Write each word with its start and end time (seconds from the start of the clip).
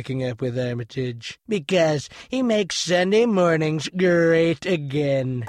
I 0.00 0.02
waking 0.02 0.24
up 0.24 0.40
with 0.40 0.58
Armitage 0.58 1.38
because 1.46 2.08
he 2.30 2.42
makes 2.42 2.76
Sunday 2.76 3.26
mornings 3.26 3.86
great 3.94 4.64
again. 4.64 5.44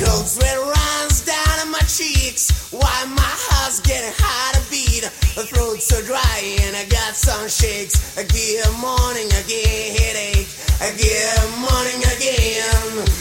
Cold 0.00 0.26
sweat 0.26 0.56
runs 0.56 1.26
down 1.26 1.70
my 1.70 1.78
cheeks. 1.80 2.72
Why 2.72 3.04
my 3.14 3.20
heart's 3.20 3.80
getting 3.80 4.14
hard 4.16 4.56
to 4.56 4.70
beat. 4.70 5.04
My 5.36 5.42
throat's 5.42 5.84
so 5.84 6.00
dry 6.06 6.56
and 6.62 6.74
I 6.74 6.86
got 6.86 7.14
some 7.14 7.50
shakes. 7.50 8.16
Get 8.16 8.64
morning 8.80 9.28
again, 9.28 9.94
headache. 9.94 10.48
Get 10.96 11.36
morning 11.60 12.00
again. 12.16 13.11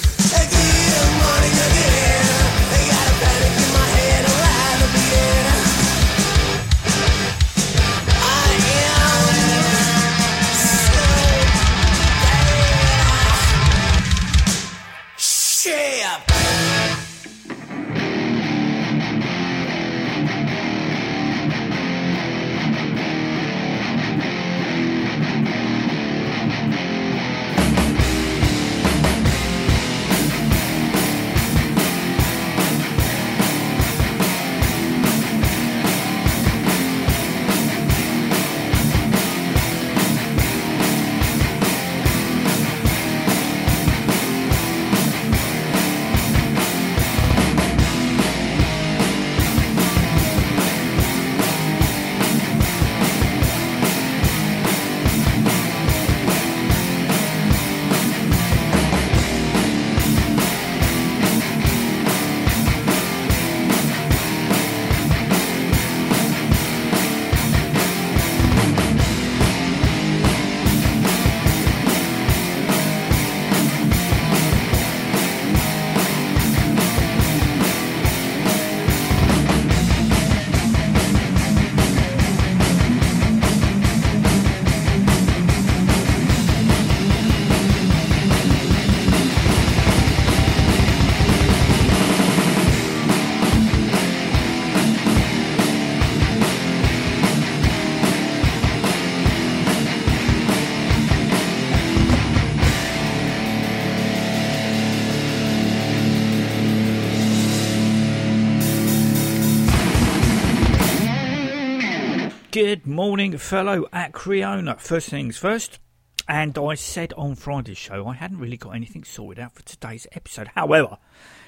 Good 112.63 112.85
morning, 112.85 113.35
fellow 113.39 113.87
Acreona. 113.91 114.79
First 114.79 115.09
things 115.09 115.35
first, 115.35 115.79
and 116.27 116.55
I 116.59 116.75
said 116.75 117.11
on 117.17 117.33
Friday's 117.33 117.79
show 117.79 118.05
I 118.05 118.13
hadn't 118.13 118.37
really 118.37 118.55
got 118.55 118.75
anything 118.75 119.03
sorted 119.03 119.43
out 119.43 119.55
for 119.55 119.63
today's 119.63 120.05
episode. 120.11 120.49
However, 120.49 120.99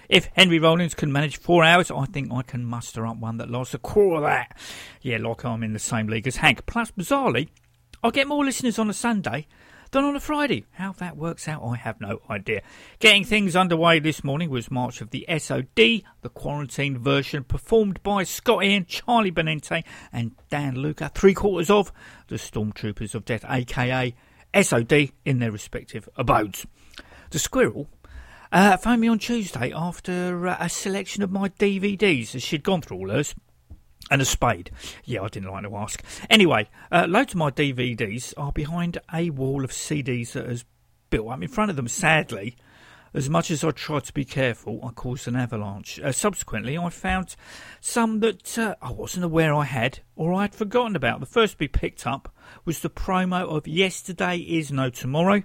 if 0.09 0.31
Henry 0.34 0.57
Rollins 0.57 0.96
can 0.96 1.12
manage 1.12 1.38
four 1.38 1.63
hours, 1.63 1.91
I 1.91 2.06
think 2.06 2.34
I 2.34 2.41
can 2.41 2.66
muster 2.66 3.06
up 3.06 3.18
one 3.18 3.38
that 3.38 3.51
lasts 3.51 3.75
a 3.75 3.78
quarter 3.78 4.16
of 4.16 4.24
that. 4.24 4.57
Yeah, 5.03 5.18
like 5.18 5.46
I'm 5.46 5.62
in 5.62 5.74
the 5.74 5.78
same 5.78 6.07
league 6.07 6.25
as 6.25 6.38
Hank. 6.38 6.66
Plus, 6.66 6.90
bizarrely, 6.90 7.50
I 8.03 8.09
get 8.09 8.28
more 8.28 8.44
listeners 8.44 8.80
on 8.80 8.90
a 8.90 8.94
Sunday 8.94 9.45
than 9.93 10.03
on 10.03 10.15
a 10.15 10.19
Friday. 10.19 10.65
How 10.71 10.91
that 10.93 11.15
works 11.15 11.47
out, 11.47 11.63
I 11.63 11.75
have 11.77 12.01
no 12.01 12.19
idea. 12.29 12.63
Getting 12.99 13.23
things 13.23 13.55
underway 13.55 13.99
this 13.99 14.23
morning 14.23 14.49
was 14.49 14.71
March 14.71 15.01
of 15.01 15.11
the 15.11 15.25
SOD, 15.37 15.75
the 15.75 16.29
quarantine 16.33 16.97
version, 16.97 17.43
performed 17.43 18.01
by 18.01 18.23
Scott 18.23 18.65
Ian, 18.65 18.85
Charlie 18.85 19.31
Benante, 19.31 19.83
and 20.11 20.31
Dan 20.49 20.75
Luca, 20.75 21.11
three 21.13 21.35
quarters 21.35 21.69
of 21.69 21.93
the 22.27 22.35
Stormtroopers 22.35 23.13
of 23.13 23.23
Death, 23.23 23.45
aka 23.47 24.15
SOD, 24.59 25.11
in 25.25 25.39
their 25.39 25.51
respective 25.51 26.09
abodes. 26.15 26.65
The 27.29 27.39
Squirrel 27.39 27.87
uh, 28.51 28.77
phoned 28.77 29.01
me 29.01 29.07
on 29.07 29.19
Tuesday 29.19 29.71
after 29.75 30.47
uh, 30.47 30.57
a 30.59 30.69
selection 30.69 31.21
of 31.21 31.31
my 31.31 31.49
DVDs, 31.49 32.33
as 32.33 32.41
she'd 32.41 32.63
gone 32.63 32.81
through 32.81 32.97
all 32.97 33.09
hers. 33.09 33.35
And 34.11 34.21
a 34.21 34.25
spade. 34.25 34.69
Yeah, 35.05 35.21
I 35.21 35.29
didn't 35.29 35.49
like 35.49 35.63
to 35.63 35.75
ask. 35.75 36.03
Anyway, 36.29 36.69
uh, 36.91 37.05
loads 37.07 37.33
of 37.33 37.37
my 37.37 37.51
DVDs 37.51 38.33
are 38.37 38.51
behind 38.51 38.97
a 39.13 39.29
wall 39.29 39.63
of 39.63 39.71
CDs 39.71 40.33
that 40.33 40.47
has 40.47 40.65
built 41.09 41.29
up 41.29 41.41
in 41.41 41.47
front 41.47 41.69
of 41.69 41.77
them. 41.77 41.87
Sadly, 41.87 42.55
as 43.13 43.29
much 43.29 43.51
as 43.51 43.63
I 43.63 43.71
tried 43.71 44.03
to 44.05 44.13
be 44.13 44.25
careful, 44.25 44.79
I 44.83 44.89
caused 44.89 45.27
an 45.27 45.35
avalanche. 45.35 45.99
Uh, 45.99 46.11
subsequently, 46.11 46.77
I 46.77 46.89
found 46.89 47.35
some 47.79 48.19
that 48.21 48.57
uh, 48.57 48.75
I 48.81 48.91
wasn't 48.91 49.25
aware 49.25 49.53
I 49.53 49.65
had 49.65 49.99
or 50.15 50.33
I 50.33 50.43
had 50.43 50.55
forgotten 50.55 50.95
about. 50.95 51.19
The 51.19 51.25
first 51.25 51.53
to 51.53 51.59
be 51.59 51.67
picked 51.67 52.07
up 52.07 52.33
was 52.65 52.79
the 52.79 52.89
promo 52.89 53.47
of 53.47 53.67
Yesterday 53.67 54.37
Is 54.37 54.71
No 54.71 54.89
Tomorrow 54.89 55.43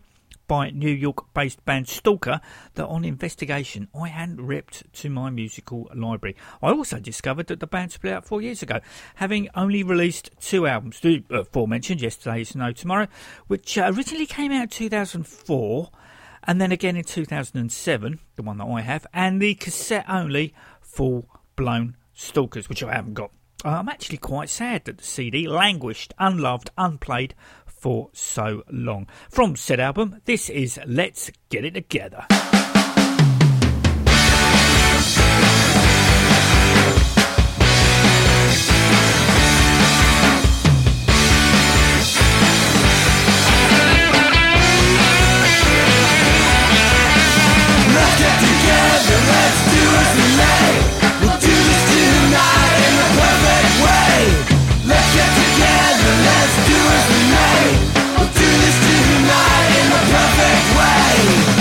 by 0.49 0.71
New 0.71 0.91
York 0.91 1.33
based 1.33 1.65
band 1.65 1.87
Stalker 1.87 2.41
that 2.75 2.87
on 2.87 3.05
investigation 3.05 3.87
I 3.95 4.09
hadn't 4.09 4.45
ripped 4.45 4.93
to 4.95 5.11
my 5.11 5.31
musical 5.31 5.89
library. 5.95 6.35
I 6.61 6.71
also 6.71 6.99
discovered 6.99 7.47
that 7.47 7.61
the 7.61 7.67
band 7.67 7.93
split 7.93 8.15
out 8.15 8.25
four 8.25 8.43
years 8.43 8.63
ago, 8.63 8.81
having 9.17 9.49
only 9.55 9.85
released 9.85 10.31
two 10.41 10.67
albums, 10.67 10.99
the 11.01 11.23
uh, 11.31 11.41
aforementioned 11.43 12.01
Yesterday 12.01 12.41
is 12.41 12.57
No 12.57 12.73
Tomorrow, 12.73 13.07
which 13.47 13.79
uh, 13.79 13.93
originally 13.95 14.27
came 14.27 14.51
out 14.51 14.63
in 14.63 14.69
2004 14.69 15.91
and 16.45 16.61
then 16.61 16.73
again 16.73 16.97
in 16.97 17.05
2007, 17.05 18.19
the 18.37 18.43
one 18.43 18.57
that 18.59 18.65
I 18.65 18.81
have, 18.81 19.07
and 19.13 19.41
the 19.41 19.55
cassette 19.55 20.07
only 20.09 20.55
Full 20.81 21.29
Blown 21.57 21.97
Stalkers, 22.15 22.69
which 22.69 22.83
I 22.83 22.95
haven't 22.95 23.15
got. 23.15 23.31
I'm 23.65 23.89
actually 23.89 24.19
quite 24.19 24.49
sad 24.49 24.85
that 24.85 24.99
the 24.99 25.05
CD 25.05 25.49
languished, 25.49 26.15
unloved, 26.19 26.71
unplayed 26.79 27.35
for 27.79 28.11
so 28.13 28.63
long. 28.71 29.07
From 29.31 29.57
said 29.57 29.81
album, 29.81 30.21
this 30.25 30.51
is 30.51 30.79
Let's 30.87 31.31
Get 31.49 31.65
It 31.65 31.75
Together. 31.75 32.27
Let's 47.91 48.19
get 48.19 48.37
together, 48.41 49.19
let's 49.29 49.61
do 49.73 49.83
as 49.99 50.11
we 50.17 50.27
may. 50.37 50.71
We'll 51.21 51.41
do 51.41 51.55
this 51.69 51.83
tonight 51.95 52.79
in 52.87 52.95
the 52.99 53.09
perfect 53.19 53.73
way. 53.85 54.58
Let's 54.89 55.15
get 55.15 55.29
together, 55.29 56.13
let's 56.25 56.57
do 56.67 56.79
as 56.97 57.05
we 57.13 57.21
may. 57.29 57.65
We'll 58.17 58.33
do 58.33 58.49
this 58.65 58.77
tonight 58.89 59.71
in 59.77 59.87
the 59.93 60.01
perfect 60.09 60.65
way. 60.79 61.58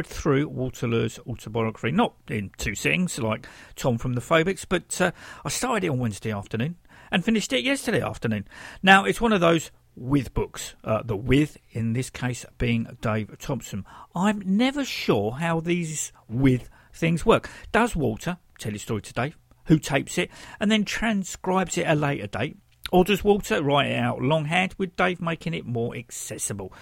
Powered 0.00 0.06
through 0.06 0.48
Walter 0.48 0.88
Lure's 0.88 1.18
autobiography, 1.26 1.90
not 1.90 2.14
in 2.26 2.52
two 2.56 2.74
sittings 2.74 3.18
like 3.18 3.46
Tom 3.76 3.98
from 3.98 4.14
the 4.14 4.22
Phobics, 4.22 4.64
but 4.66 4.98
uh, 4.98 5.10
I 5.44 5.50
started 5.50 5.84
it 5.84 5.90
on 5.90 5.98
Wednesday 5.98 6.32
afternoon 6.32 6.76
and 7.10 7.22
finished 7.22 7.52
it 7.52 7.64
yesterday 7.64 8.00
afternoon. 8.00 8.48
Now, 8.82 9.04
it's 9.04 9.20
one 9.20 9.34
of 9.34 9.42
those 9.42 9.70
with 9.94 10.32
books, 10.32 10.74
uh, 10.84 11.02
the 11.02 11.18
with 11.18 11.58
in 11.72 11.92
this 11.92 12.08
case 12.08 12.46
being 12.56 12.96
Dave 13.02 13.36
Thompson. 13.38 13.84
I'm 14.14 14.40
never 14.42 14.86
sure 14.86 15.32
how 15.32 15.60
these 15.60 16.12
with 16.30 16.70
things 16.94 17.26
work. 17.26 17.50
Does 17.70 17.94
Walter 17.94 18.38
tell 18.58 18.72
his 18.72 18.80
story 18.80 19.02
to 19.02 19.12
Dave, 19.12 19.36
who 19.66 19.78
tapes 19.78 20.16
it 20.16 20.30
and 20.58 20.72
then 20.72 20.86
transcribes 20.86 21.76
it 21.76 21.84
at 21.84 21.98
a 21.98 22.00
later 22.00 22.26
date? 22.26 22.56
Or 22.90 23.04
does 23.04 23.22
Walter 23.22 23.62
write 23.62 23.90
it 23.90 23.98
out 23.98 24.22
longhand 24.22 24.74
with 24.78 24.96
Dave 24.96 25.20
making 25.20 25.52
it 25.52 25.66
more 25.66 25.94
accessible? 25.94 26.72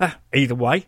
Uh, 0.00 0.14
either 0.34 0.56
way, 0.56 0.86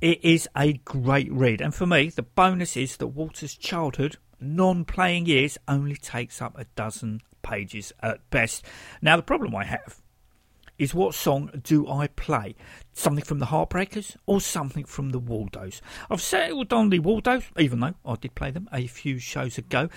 it 0.00 0.24
is 0.24 0.48
a 0.56 0.74
great 0.84 1.32
read, 1.32 1.60
and 1.60 1.74
for 1.74 1.86
me, 1.86 2.08
the 2.10 2.22
bonus 2.22 2.76
is 2.76 2.96
that 2.98 3.08
Walter's 3.08 3.56
childhood, 3.56 4.16
non 4.40 4.84
playing 4.84 5.26
years, 5.26 5.58
only 5.66 5.96
takes 5.96 6.40
up 6.40 6.58
a 6.58 6.64
dozen 6.76 7.20
pages 7.42 7.92
at 8.00 8.28
best. 8.30 8.64
Now, 9.02 9.16
the 9.16 9.22
problem 9.22 9.54
I 9.56 9.64
have 9.64 10.00
is 10.78 10.94
what 10.94 11.14
song 11.14 11.50
do 11.62 11.88
I 11.88 12.06
play? 12.06 12.54
Something 12.92 13.24
from 13.24 13.40
the 13.40 13.46
Heartbreakers 13.46 14.16
or 14.26 14.40
something 14.40 14.84
from 14.84 15.10
the 15.10 15.18
Waldos? 15.18 15.82
I've 16.08 16.22
settled 16.22 16.72
on 16.72 16.90
the 16.90 17.00
Waldos, 17.00 17.44
even 17.58 17.80
though 17.80 17.94
I 18.04 18.14
did 18.14 18.36
play 18.36 18.52
them 18.52 18.68
a 18.72 18.86
few 18.86 19.18
shows 19.18 19.58
ago, 19.58 19.88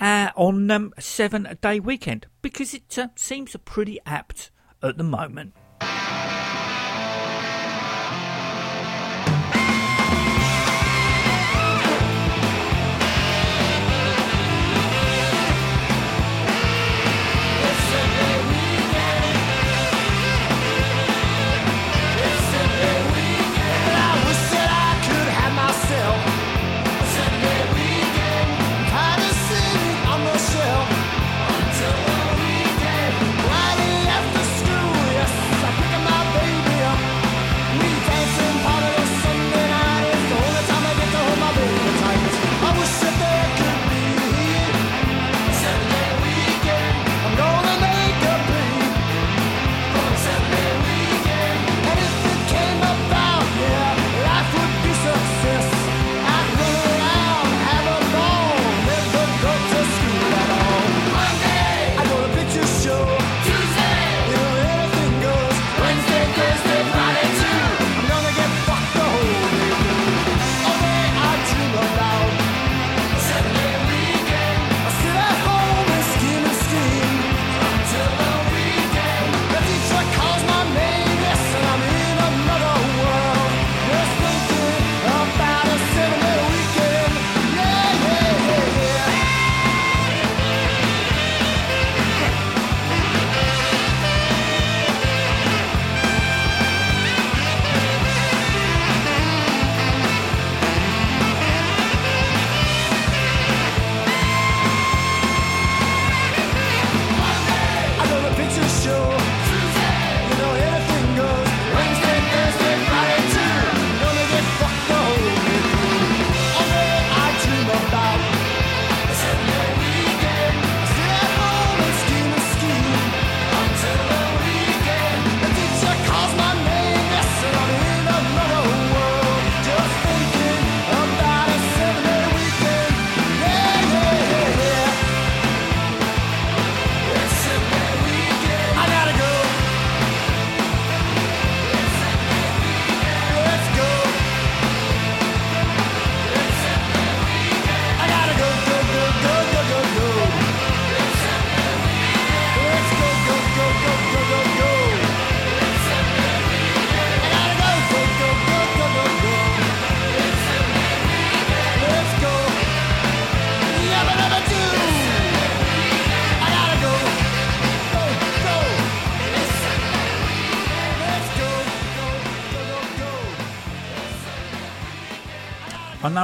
uh, 0.00 0.30
on 0.36 0.70
um, 0.70 0.94
Seven 0.98 1.58
Day 1.60 1.80
Weekend, 1.80 2.26
because 2.40 2.72
it 2.72 2.98
uh, 2.98 3.08
seems 3.16 3.54
pretty 3.64 3.98
apt 4.06 4.50
at 4.82 4.96
the 4.96 5.04
moment. 5.04 5.52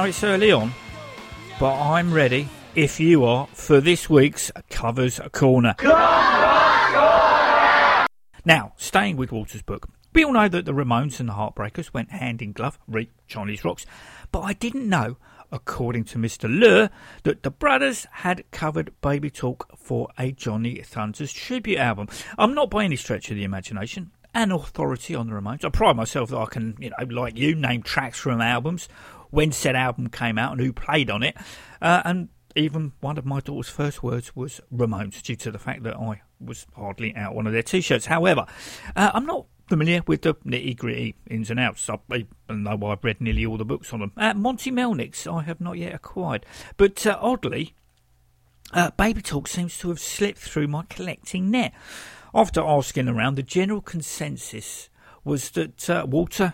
It's 0.07 0.23
early 0.23 0.53
on, 0.53 0.71
but 1.59 1.77
I'm 1.77 2.13
ready, 2.13 2.47
if 2.75 2.97
you 2.97 3.25
are, 3.25 3.45
for 3.47 3.81
this 3.81 4.09
week's 4.09 4.49
Covers 4.69 5.19
Corner. 5.33 5.75
Now, 8.45 8.71
staying 8.77 9.17
with 9.17 9.33
Walter's 9.33 9.63
book, 9.63 9.89
we 10.13 10.23
all 10.23 10.31
know 10.31 10.47
that 10.47 10.63
the 10.63 10.71
Ramones 10.71 11.19
and 11.19 11.27
the 11.27 11.33
Heartbreakers 11.33 11.93
went 11.93 12.11
hand 12.11 12.41
in 12.41 12.53
glove, 12.53 12.79
re 12.87 13.09
Chinese 13.27 13.65
rocks, 13.65 13.85
but 14.31 14.43
I 14.43 14.53
didn't 14.53 14.87
know, 14.87 15.17
according 15.51 16.05
to 16.05 16.17
Mr. 16.17 16.49
Lure, 16.49 16.89
that 17.23 17.43
the 17.43 17.51
brothers 17.51 18.07
had 18.09 18.49
covered 18.51 18.93
Baby 19.01 19.29
Talk 19.29 19.77
for 19.77 20.07
a 20.17 20.31
Johnny 20.31 20.81
Thunders 20.83 21.33
tribute 21.33 21.79
album. 21.79 22.07
I'm 22.37 22.53
not 22.53 22.69
by 22.69 22.85
any 22.85 22.95
stretch 22.95 23.29
of 23.29 23.35
the 23.35 23.43
imagination 23.43 24.11
an 24.37 24.51
authority 24.51 25.15
on 25.15 25.27
the 25.27 25.33
Ramones. 25.33 25.65
I 25.65 25.69
pride 25.69 25.95
myself 25.95 26.29
that 26.29 26.37
I 26.37 26.45
can, 26.45 26.75
you 26.79 26.91
know, 26.91 27.05
like 27.09 27.35
you, 27.35 27.55
name 27.55 27.81
tracks 27.81 28.19
from 28.19 28.39
albums, 28.39 28.87
when 29.29 29.51
said 29.51 29.75
album 29.75 30.09
came 30.09 30.37
out 30.37 30.53
and 30.53 30.61
who 30.61 30.73
played 30.73 31.09
on 31.09 31.23
it. 31.23 31.35
Uh, 31.81 32.01
and 32.05 32.29
even 32.55 32.93
one 33.01 33.17
of 33.17 33.25
my 33.25 33.39
daughter's 33.39 33.69
first 33.69 34.01
words 34.01 34.35
was 34.35 34.59
Ramones, 34.73 35.21
due 35.21 35.35
to 35.35 35.51
the 35.51 35.59
fact 35.59 35.83
that 35.83 35.95
I 35.95 36.21
was 36.39 36.65
hardly 36.75 37.15
out 37.15 37.35
one 37.35 37.47
of 37.47 37.53
their 37.53 37.63
t-shirts. 37.63 38.07
However, 38.07 38.45
uh, 38.95 39.11
I'm 39.13 39.25
not 39.25 39.45
familiar 39.67 40.01
with 40.07 40.21
the 40.21 40.33
nitty 40.35 40.77
gritty 40.77 41.15
ins 41.29 41.51
and 41.51 41.59
outs. 41.59 41.89
I 41.89 42.25
though 42.47 42.85
I've 42.87 43.03
read 43.03 43.21
nearly 43.21 43.45
all 43.45 43.57
the 43.57 43.65
books 43.65 43.93
on 43.93 43.99
them. 43.99 44.11
Uh, 44.17 44.33
Monte 44.33 44.71
Melnick's 44.71 45.27
I 45.27 45.43
have 45.43 45.61
not 45.61 45.77
yet 45.77 45.93
acquired, 45.93 46.45
but 46.77 47.05
uh, 47.05 47.17
oddly, 47.21 47.75
uh, 48.73 48.91
Baby 48.91 49.21
Talk 49.21 49.47
seems 49.47 49.77
to 49.79 49.89
have 49.89 49.99
slipped 49.99 50.39
through 50.39 50.67
my 50.67 50.83
collecting 50.89 51.51
net. 51.51 51.73
After 52.33 52.61
asking 52.61 53.07
around, 53.07 53.35
the 53.35 53.43
general 53.43 53.81
consensus 53.81 54.89
was 55.23 55.51
that 55.51 55.89
uh, 55.89 56.05
Walter 56.07 56.53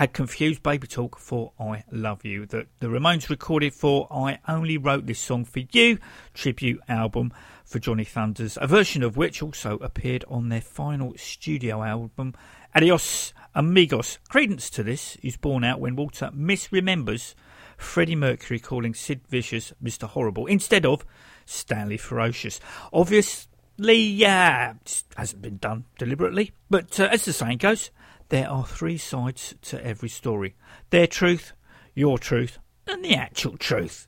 had 0.00 0.14
confused 0.14 0.62
Baby 0.62 0.86
Talk 0.86 1.18
for 1.18 1.52
I 1.60 1.84
Love 1.92 2.24
You. 2.24 2.46
That 2.46 2.68
the 2.78 2.86
Ramones 2.86 3.28
recorded 3.28 3.74
for 3.74 4.08
I 4.10 4.38
Only 4.48 4.78
Wrote 4.78 5.04
This 5.04 5.18
Song 5.18 5.44
for 5.44 5.60
You 5.72 5.98
tribute 6.32 6.80
album 6.88 7.34
for 7.66 7.80
Johnny 7.80 8.04
Thunders, 8.04 8.56
a 8.62 8.66
version 8.66 9.02
of 9.02 9.18
which 9.18 9.42
also 9.42 9.76
appeared 9.76 10.24
on 10.26 10.48
their 10.48 10.62
final 10.62 11.12
studio 11.18 11.82
album, 11.82 12.32
Adios 12.74 13.34
Amigos. 13.54 14.18
Credence 14.30 14.70
to 14.70 14.82
this 14.82 15.16
is 15.16 15.36
borne 15.36 15.64
out 15.64 15.80
when 15.80 15.96
Walter 15.96 16.30
misremembers 16.34 17.34
Freddie 17.76 18.16
Mercury 18.16 18.58
calling 18.58 18.94
Sid 18.94 19.20
Vicious 19.28 19.74
Mr. 19.84 20.08
Horrible 20.08 20.46
instead 20.46 20.86
of 20.86 21.04
Stanley 21.44 21.98
Ferocious. 21.98 22.58
Obviously, 22.90 23.98
yeah, 23.98 24.72
hasn't 25.18 25.42
been 25.42 25.58
done 25.58 25.84
deliberately, 25.98 26.52
but 26.70 26.98
uh, 26.98 27.10
as 27.12 27.26
the 27.26 27.34
saying 27.34 27.58
goes, 27.58 27.90
there 28.30 28.48
are 28.48 28.64
three 28.64 28.96
sides 28.96 29.54
to 29.62 29.84
every 29.84 30.08
story 30.08 30.54
their 30.90 31.06
truth, 31.06 31.52
your 31.94 32.18
truth, 32.18 32.58
and 32.86 33.04
the 33.04 33.14
actual 33.14 33.56
truth. 33.56 34.06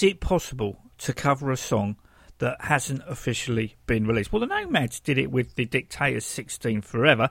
Is 0.00 0.04
it 0.04 0.20
possible 0.20 0.78
to 0.96 1.12
cover 1.12 1.50
a 1.50 1.58
song 1.58 1.96
that 2.38 2.56
hasn't 2.58 3.02
officially 3.06 3.76
been 3.86 4.06
released? 4.06 4.32
Well, 4.32 4.40
the 4.40 4.46
Nomads 4.46 4.98
did 4.98 5.18
it 5.18 5.30
with 5.30 5.56
the 5.56 5.66
Dictators 5.66 6.24
16 6.24 6.80
Forever, 6.80 7.28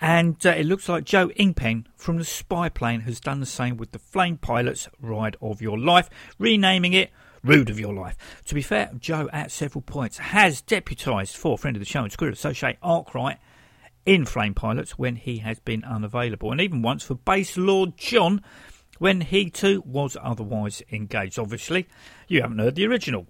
and 0.00 0.44
uh, 0.44 0.50
it 0.50 0.66
looks 0.66 0.88
like 0.88 1.04
Joe 1.04 1.28
Inkpen 1.28 1.84
from 1.94 2.16
the 2.16 2.24
Spy 2.24 2.68
Plane 2.68 3.02
has 3.02 3.20
done 3.20 3.38
the 3.38 3.46
same 3.46 3.76
with 3.76 3.92
the 3.92 4.00
Flame 4.00 4.38
Pilots 4.38 4.88
Ride 5.00 5.36
of 5.40 5.62
Your 5.62 5.78
Life, 5.78 6.10
renaming 6.36 6.94
it 6.94 7.12
Rude 7.44 7.70
of 7.70 7.78
Your 7.78 7.94
Life. 7.94 8.16
To 8.46 8.56
be 8.56 8.62
fair, 8.62 8.90
Joe 8.98 9.30
at 9.32 9.52
several 9.52 9.82
points 9.82 10.18
has 10.18 10.62
deputised 10.62 11.36
for 11.36 11.56
friend 11.56 11.76
of 11.76 11.80
the 11.80 11.86
show 11.86 12.02
and 12.02 12.10
Screw 12.10 12.32
Associate 12.32 12.76
Arkwright 12.82 13.38
in 14.04 14.24
Flame 14.24 14.54
Pilots 14.54 14.98
when 14.98 15.14
he 15.14 15.38
has 15.38 15.60
been 15.60 15.84
unavailable, 15.84 16.50
and 16.50 16.60
even 16.60 16.82
once 16.82 17.04
for 17.04 17.14
Bass 17.14 17.56
Lord 17.56 17.96
John 17.96 18.42
when 19.00 19.20
he 19.22 19.50
too 19.50 19.82
was 19.86 20.16
otherwise 20.22 20.82
engaged. 20.92 21.38
Obviously, 21.38 21.88
you 22.28 22.42
haven't 22.42 22.58
heard 22.58 22.74
the 22.74 22.86
original. 22.86 23.26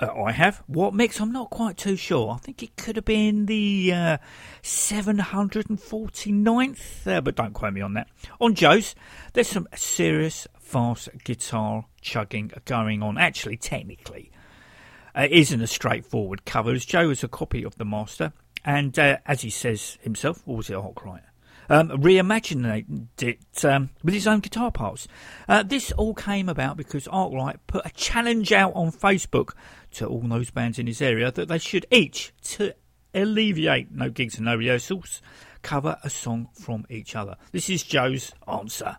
Uh, 0.00 0.08
I 0.12 0.32
have. 0.32 0.64
What 0.66 0.92
mix? 0.92 1.20
I'm 1.20 1.30
not 1.30 1.50
quite 1.50 1.76
too 1.76 1.94
sure. 1.94 2.32
I 2.32 2.38
think 2.38 2.64
it 2.64 2.76
could 2.76 2.96
have 2.96 3.04
been 3.04 3.46
the 3.46 3.92
uh, 3.94 4.18
749th, 4.64 7.06
uh, 7.06 7.20
but 7.20 7.36
don't 7.36 7.52
quote 7.52 7.74
me 7.74 7.80
on 7.80 7.94
that. 7.94 8.08
On 8.40 8.56
Joe's, 8.56 8.96
there's 9.34 9.46
some 9.46 9.68
serious 9.76 10.48
fast 10.58 11.08
guitar 11.22 11.84
chugging 12.00 12.50
going 12.64 13.00
on. 13.00 13.16
Actually, 13.16 13.56
technically, 13.56 14.32
uh, 15.16 15.28
it 15.30 15.30
isn't 15.30 15.60
a 15.60 15.68
straightforward 15.68 16.44
cover, 16.44 16.72
as 16.72 16.84
Joe 16.84 17.10
is 17.10 17.22
a 17.22 17.28
copy 17.28 17.62
of 17.62 17.78
the 17.78 17.84
master, 17.84 18.32
and 18.64 18.98
uh, 18.98 19.18
as 19.26 19.42
he 19.42 19.50
says 19.50 19.96
himself, 20.02 20.42
or 20.44 20.56
was 20.56 20.70
it 20.70 20.76
a 20.76 20.82
hot 20.82 21.04
writer? 21.04 21.30
Um, 21.68 21.88
reimagined 21.90 23.08
it 23.20 23.64
um, 23.64 23.90
with 24.02 24.14
his 24.14 24.26
own 24.26 24.40
guitar 24.40 24.70
parts. 24.70 25.08
Uh, 25.48 25.62
this 25.62 25.92
all 25.92 26.14
came 26.14 26.48
about 26.48 26.76
because 26.76 27.06
Arkwright 27.08 27.66
put 27.66 27.86
a 27.86 27.90
challenge 27.90 28.52
out 28.52 28.72
on 28.74 28.92
Facebook 28.92 29.54
to 29.92 30.06
all 30.06 30.20
those 30.22 30.50
bands 30.50 30.78
in 30.78 30.86
his 30.86 31.00
area 31.00 31.30
that 31.30 31.48
they 31.48 31.58
should 31.58 31.86
each, 31.90 32.32
to 32.42 32.74
alleviate 33.14 33.92
no 33.92 34.10
gigs 34.10 34.36
and 34.36 34.46
no 34.46 34.56
rehearsals, 34.56 35.22
cover 35.62 35.96
a 36.02 36.10
song 36.10 36.48
from 36.52 36.84
each 36.90 37.16
other. 37.16 37.36
This 37.52 37.70
is 37.70 37.82
Joe's 37.82 38.32
answer. 38.46 38.96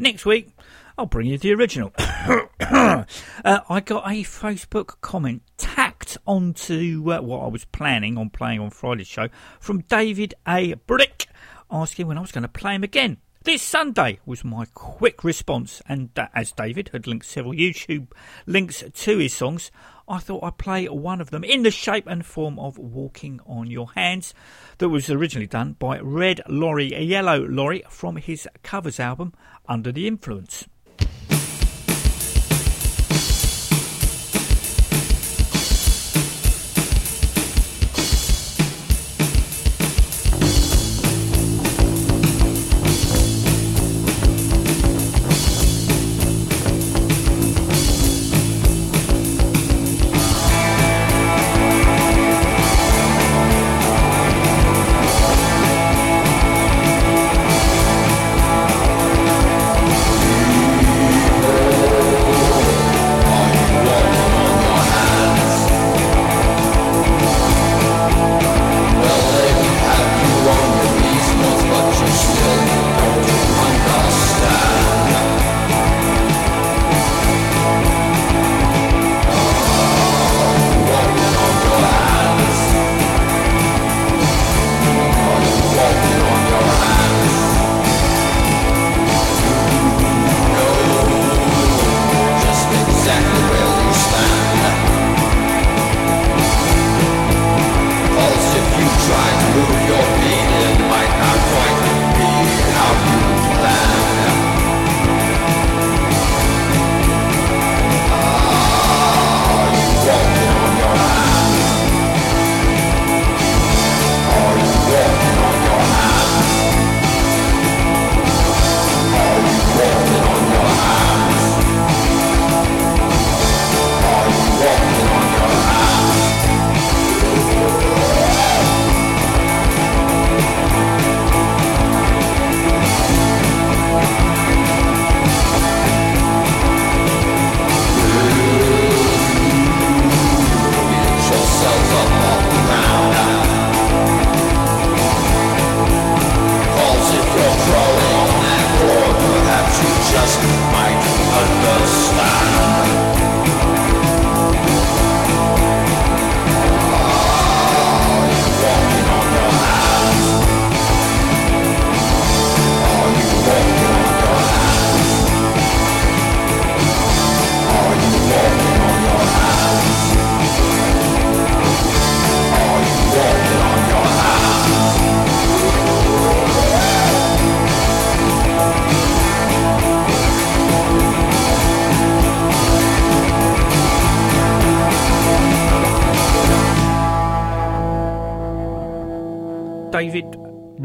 Next 0.00 0.24
week, 0.24 0.56
I'll 0.96 1.06
bring 1.06 1.26
you 1.26 1.38
the 1.38 1.52
original. 1.52 1.92
uh, 1.98 3.04
I 3.44 3.80
got 3.84 4.06
a 4.06 4.22
Facebook 4.22 5.00
comment 5.00 5.42
tacked 5.56 6.16
onto 6.24 7.02
uh, 7.10 7.20
what 7.20 7.42
I 7.42 7.48
was 7.48 7.64
planning 7.64 8.16
on 8.16 8.30
playing 8.30 8.60
on 8.60 8.70
Friday's 8.70 9.08
show 9.08 9.28
from 9.58 9.80
David 9.80 10.34
A. 10.46 10.74
Burdick 10.74 11.26
asking 11.68 12.06
when 12.06 12.16
I 12.16 12.20
was 12.20 12.30
going 12.30 12.42
to 12.42 12.48
play 12.48 12.76
him 12.76 12.84
again. 12.84 13.16
This 13.44 13.62
Sunday 13.62 14.18
was 14.26 14.44
my 14.44 14.66
quick 14.74 15.22
response, 15.22 15.80
and 15.88 16.10
uh, 16.18 16.26
as 16.34 16.50
David 16.50 16.90
had 16.92 17.06
linked 17.06 17.24
several 17.24 17.54
YouTube 17.54 18.08
links 18.46 18.82
to 18.92 19.18
his 19.18 19.32
songs, 19.32 19.70
I 20.08 20.18
thought 20.18 20.42
I'd 20.42 20.58
play 20.58 20.86
one 20.86 21.20
of 21.20 21.30
them 21.30 21.44
in 21.44 21.62
the 21.62 21.70
shape 21.70 22.06
and 22.08 22.26
form 22.26 22.58
of 22.58 22.78
Walking 22.78 23.40
on 23.46 23.70
Your 23.70 23.92
Hands, 23.92 24.34
that 24.78 24.88
was 24.88 25.08
originally 25.08 25.46
done 25.46 25.76
by 25.78 26.00
Red 26.00 26.40
Lorry, 26.48 26.92
Yellow 27.00 27.46
Lorry, 27.46 27.84
from 27.88 28.16
his 28.16 28.48
covers 28.64 28.98
album 28.98 29.32
Under 29.68 29.92
the 29.92 30.08
Influence. 30.08 30.66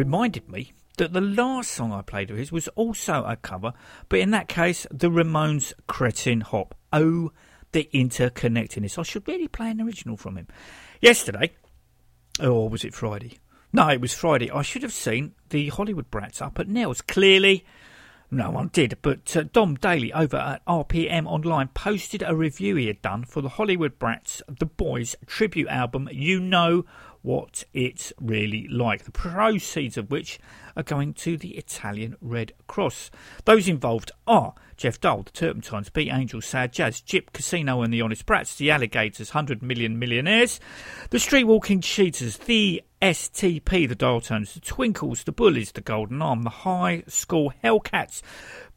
Reminded 0.03 0.49
me 0.49 0.73
that 0.97 1.13
the 1.13 1.21
last 1.21 1.71
song 1.71 1.93
I 1.93 2.01
played 2.01 2.29
of 2.29 2.35
his 2.35 2.51
was 2.51 2.67
also 2.75 3.23
a 3.23 3.37
cover, 3.37 3.71
but 4.09 4.19
in 4.19 4.31
that 4.31 4.49
case, 4.49 4.85
the 4.91 5.09
Ramones' 5.09 5.71
Cretin 5.87 6.41
Hop. 6.41 6.75
Oh, 6.91 7.31
the 7.71 7.87
interconnectedness. 7.93 8.99
I 8.99 9.03
should 9.03 9.25
really 9.29 9.47
play 9.47 9.71
an 9.71 9.79
original 9.79 10.17
from 10.17 10.35
him. 10.35 10.47
Yesterday, 10.99 11.53
or 12.41 12.67
was 12.67 12.83
it 12.83 12.93
Friday? 12.93 13.39
No, 13.71 13.87
it 13.87 14.01
was 14.01 14.13
Friday. 14.13 14.51
I 14.51 14.61
should 14.61 14.83
have 14.83 14.91
seen 14.91 15.35
the 15.51 15.69
Hollywood 15.69 16.11
Brats 16.11 16.41
up 16.41 16.59
at 16.59 16.67
Nels. 16.67 16.99
Clearly, 16.99 17.63
no 18.29 18.49
one 18.51 18.71
did, 18.73 18.97
but 19.01 19.37
uh, 19.37 19.43
Dom 19.53 19.75
Daley 19.75 20.11
over 20.11 20.35
at 20.35 20.65
RPM 20.65 21.27
Online 21.27 21.69
posted 21.69 22.23
a 22.27 22.35
review 22.35 22.75
he 22.75 22.87
had 22.87 23.01
done 23.01 23.23
for 23.23 23.39
the 23.39 23.47
Hollywood 23.47 23.97
Brats 23.97 24.41
The 24.49 24.65
Boys 24.65 25.15
tribute 25.25 25.69
album, 25.69 26.09
You 26.11 26.41
Know 26.41 26.83
What 27.23 27.63
It's 27.73 28.11
Really 28.19 28.67
Like, 28.67 29.05
the 29.05 29.11
proceeds 29.11 29.97
of 29.97 30.11
which 30.11 30.39
are 30.75 30.83
going 30.83 31.13
to 31.15 31.37
the 31.37 31.55
Italian 31.55 32.17
Red 32.21 32.51
Cross. 32.67 33.11
Those 33.45 33.69
involved 33.69 34.11
are 34.27 34.53
Jeff 34.75 34.99
Dahl, 34.99 35.23
the 35.23 35.31
Turpentines, 35.31 35.89
Beat 35.89 36.11
Angels, 36.11 36.45
Sad 36.45 36.73
Jazz, 36.73 37.01
Gyp 37.01 37.31
Casino 37.31 37.81
and 37.81 37.93
the 37.93 38.01
Honest 38.01 38.25
Brats, 38.25 38.57
the 38.57 38.69
Alligators, 38.69 39.33
100 39.33 39.63
Million 39.63 39.97
Millionaires, 39.97 40.59
the 41.11 41.17
Streetwalking 41.17 41.81
Cheaters, 41.81 42.37
the 42.39 42.83
STP, 43.01 43.87
the 43.87 43.95
Dial 43.95 44.19
Tones, 44.19 44.53
the 44.53 44.59
Twinkles, 44.59 45.23
the 45.23 45.31
Bullies, 45.31 45.71
the 45.71 45.81
Golden 45.81 46.21
Arm, 46.21 46.43
the 46.43 46.49
High 46.49 47.03
School 47.07 47.53
Hellcats, 47.63 48.21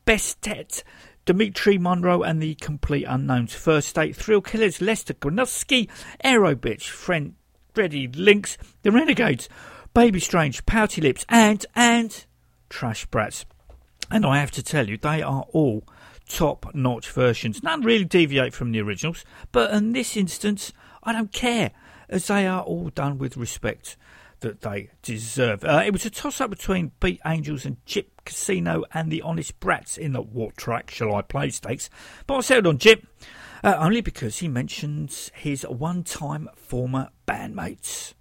Bestet, 0.06 0.84
Dimitri 1.24 1.78
Monroe 1.78 2.22
and 2.22 2.40
the 2.40 2.54
Complete 2.54 3.06
Unknowns, 3.08 3.52
First 3.52 3.88
State, 3.88 4.14
Thrill 4.14 4.40
Killers, 4.40 4.80
Lester 4.80 5.14
Granuski, 5.14 5.88
Aerobitch, 6.24 6.88
Friend, 6.88 7.34
Freddy 7.76 8.08
Lynx, 8.08 8.56
The 8.84 8.90
Renegades, 8.90 9.50
Baby 9.92 10.18
Strange, 10.18 10.64
Pouty 10.64 11.02
Lips, 11.02 11.26
and, 11.28 11.66
and 11.74 12.24
Trash 12.70 13.04
Brats. 13.04 13.44
And 14.10 14.24
I 14.24 14.38
have 14.38 14.50
to 14.52 14.62
tell 14.62 14.88
you, 14.88 14.96
they 14.96 15.20
are 15.20 15.44
all 15.50 15.84
top 16.26 16.74
notch 16.74 17.10
versions. 17.10 17.62
None 17.62 17.82
really 17.82 18.06
deviate 18.06 18.54
from 18.54 18.72
the 18.72 18.80
originals, 18.80 19.26
but 19.52 19.70
in 19.72 19.92
this 19.92 20.16
instance, 20.16 20.72
I 21.02 21.12
don't 21.12 21.32
care, 21.32 21.72
as 22.08 22.28
they 22.28 22.46
are 22.46 22.62
all 22.62 22.88
done 22.88 23.18
with 23.18 23.36
respect 23.36 23.98
that 24.40 24.62
they 24.62 24.88
deserve. 25.02 25.62
Uh, 25.62 25.82
it 25.84 25.92
was 25.92 26.06
a 26.06 26.10
toss 26.10 26.40
up 26.40 26.48
between 26.48 26.92
Beat 26.98 27.20
Angels 27.26 27.66
and 27.66 27.76
Gyp 27.84 28.06
Casino 28.24 28.84
and 28.94 29.12
the 29.12 29.20
Honest 29.20 29.60
Brats 29.60 29.98
in 29.98 30.14
the 30.14 30.22
What 30.22 30.56
Track 30.56 30.90
Shall 30.90 31.14
I 31.14 31.20
Play 31.20 31.50
stakes, 31.50 31.90
but 32.26 32.36
I 32.36 32.40
settled 32.40 32.68
on 32.68 32.78
Gyp. 32.78 33.02
Uh, 33.66 33.74
only 33.80 34.00
because 34.00 34.38
he 34.38 34.46
mentions 34.46 35.32
his 35.34 35.64
one 35.64 36.04
time 36.04 36.48
former 36.54 37.08
bandmates. 37.26 38.14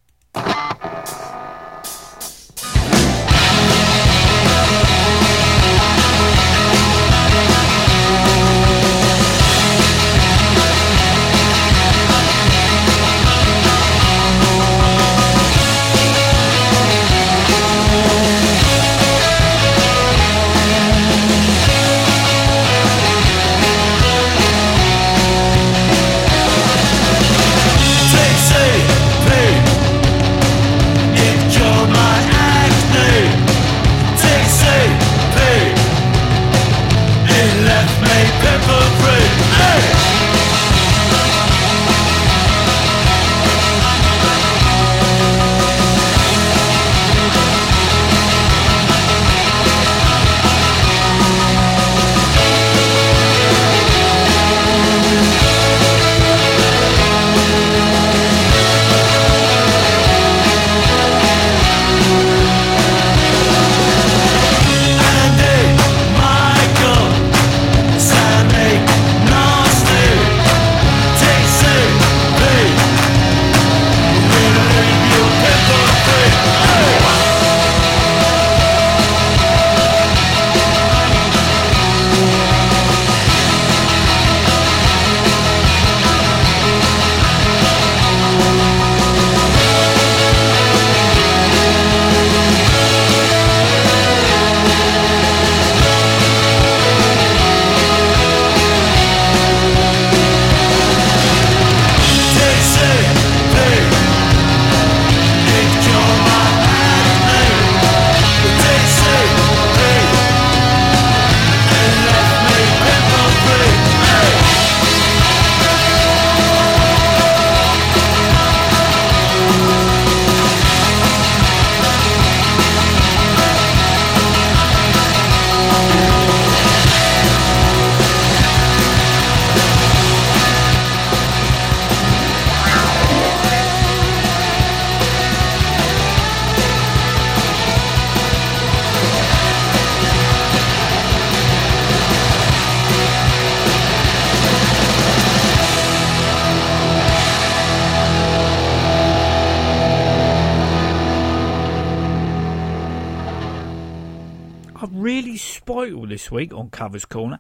This 156.25 156.31
week 156.31 156.55
on 156.55 156.71
Covers 156.71 157.05
Corner. 157.05 157.37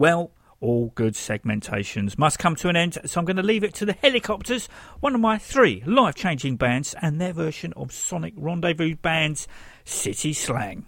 Well, 0.00 0.30
all 0.60 0.92
good 0.94 1.12
segmentations 1.12 2.16
must 2.16 2.38
come 2.38 2.56
to 2.56 2.70
an 2.70 2.76
end, 2.76 2.96
so 3.04 3.20
I'm 3.20 3.26
going 3.26 3.36
to 3.36 3.42
leave 3.42 3.64
it 3.64 3.74
to 3.74 3.84
the 3.84 3.92
Hellacopters, 3.92 4.66
one 5.00 5.14
of 5.14 5.20
my 5.20 5.36
three 5.36 5.82
life 5.84 6.14
changing 6.14 6.56
bands, 6.56 6.94
and 7.02 7.20
their 7.20 7.34
version 7.34 7.74
of 7.74 7.92
Sonic 7.92 8.32
Rendezvous 8.34 8.96
Band's 8.96 9.46
City 9.84 10.32
Slang. 10.32 10.86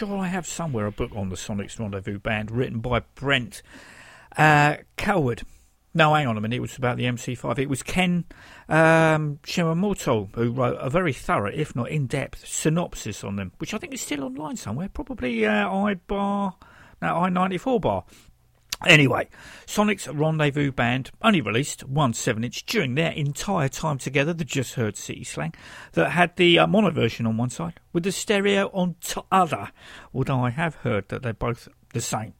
Sure 0.00 0.16
I 0.16 0.28
have 0.28 0.46
somewhere 0.46 0.86
a 0.86 0.92
book 0.92 1.10
on 1.14 1.28
the 1.28 1.36
Sonic's 1.36 1.78
Rendezvous 1.78 2.18
Band 2.18 2.50
written 2.50 2.80
by 2.80 3.00
Brent 3.16 3.60
uh, 4.34 4.76
Callwood. 4.96 5.42
No, 5.92 6.14
hang 6.14 6.26
on 6.26 6.38
a 6.38 6.40
minute. 6.40 6.56
It 6.56 6.60
was 6.60 6.78
about 6.78 6.96
the 6.96 7.04
MC5. 7.04 7.58
It 7.58 7.68
was 7.68 7.82
Ken 7.82 8.24
um, 8.66 9.40
Shimamoto 9.42 10.34
who 10.34 10.52
wrote 10.52 10.78
a 10.80 10.88
very 10.88 11.12
thorough, 11.12 11.52
if 11.52 11.76
not 11.76 11.90
in-depth, 11.90 12.48
synopsis 12.48 13.22
on 13.22 13.36
them, 13.36 13.52
which 13.58 13.74
I 13.74 13.76
think 13.76 13.92
is 13.92 14.00
still 14.00 14.24
online 14.24 14.56
somewhere. 14.56 14.88
Probably 14.88 15.44
uh, 15.44 15.68
iBar, 15.68 16.54
no, 17.02 17.06
i94 17.06 17.80
bar. 17.82 18.04
Anyway, 18.86 19.28
Sonic's 19.66 20.08
Rendezvous 20.08 20.72
Band 20.72 21.10
only 21.20 21.42
released 21.42 21.84
one 21.84 22.14
7 22.14 22.42
inch 22.42 22.64
during 22.64 22.94
their 22.94 23.12
entire 23.12 23.68
time 23.68 23.98
together, 23.98 24.32
the 24.32 24.44
just 24.44 24.74
heard 24.74 24.96
City 24.96 25.22
Slang, 25.22 25.52
that 25.92 26.10
had 26.10 26.34
the 26.36 26.58
uh, 26.58 26.66
mono 26.66 26.90
version 26.90 27.26
on 27.26 27.36
one 27.36 27.50
side 27.50 27.78
with 27.92 28.04
the 28.04 28.12
stereo 28.12 28.70
on 28.72 28.96
the 29.00 29.22
other, 29.30 29.70
although 30.14 30.44
I 30.44 30.50
have 30.50 30.76
heard 30.76 31.08
that 31.08 31.22
they're 31.22 31.34
both 31.34 31.68
the 31.92 32.00
same. 32.00 32.34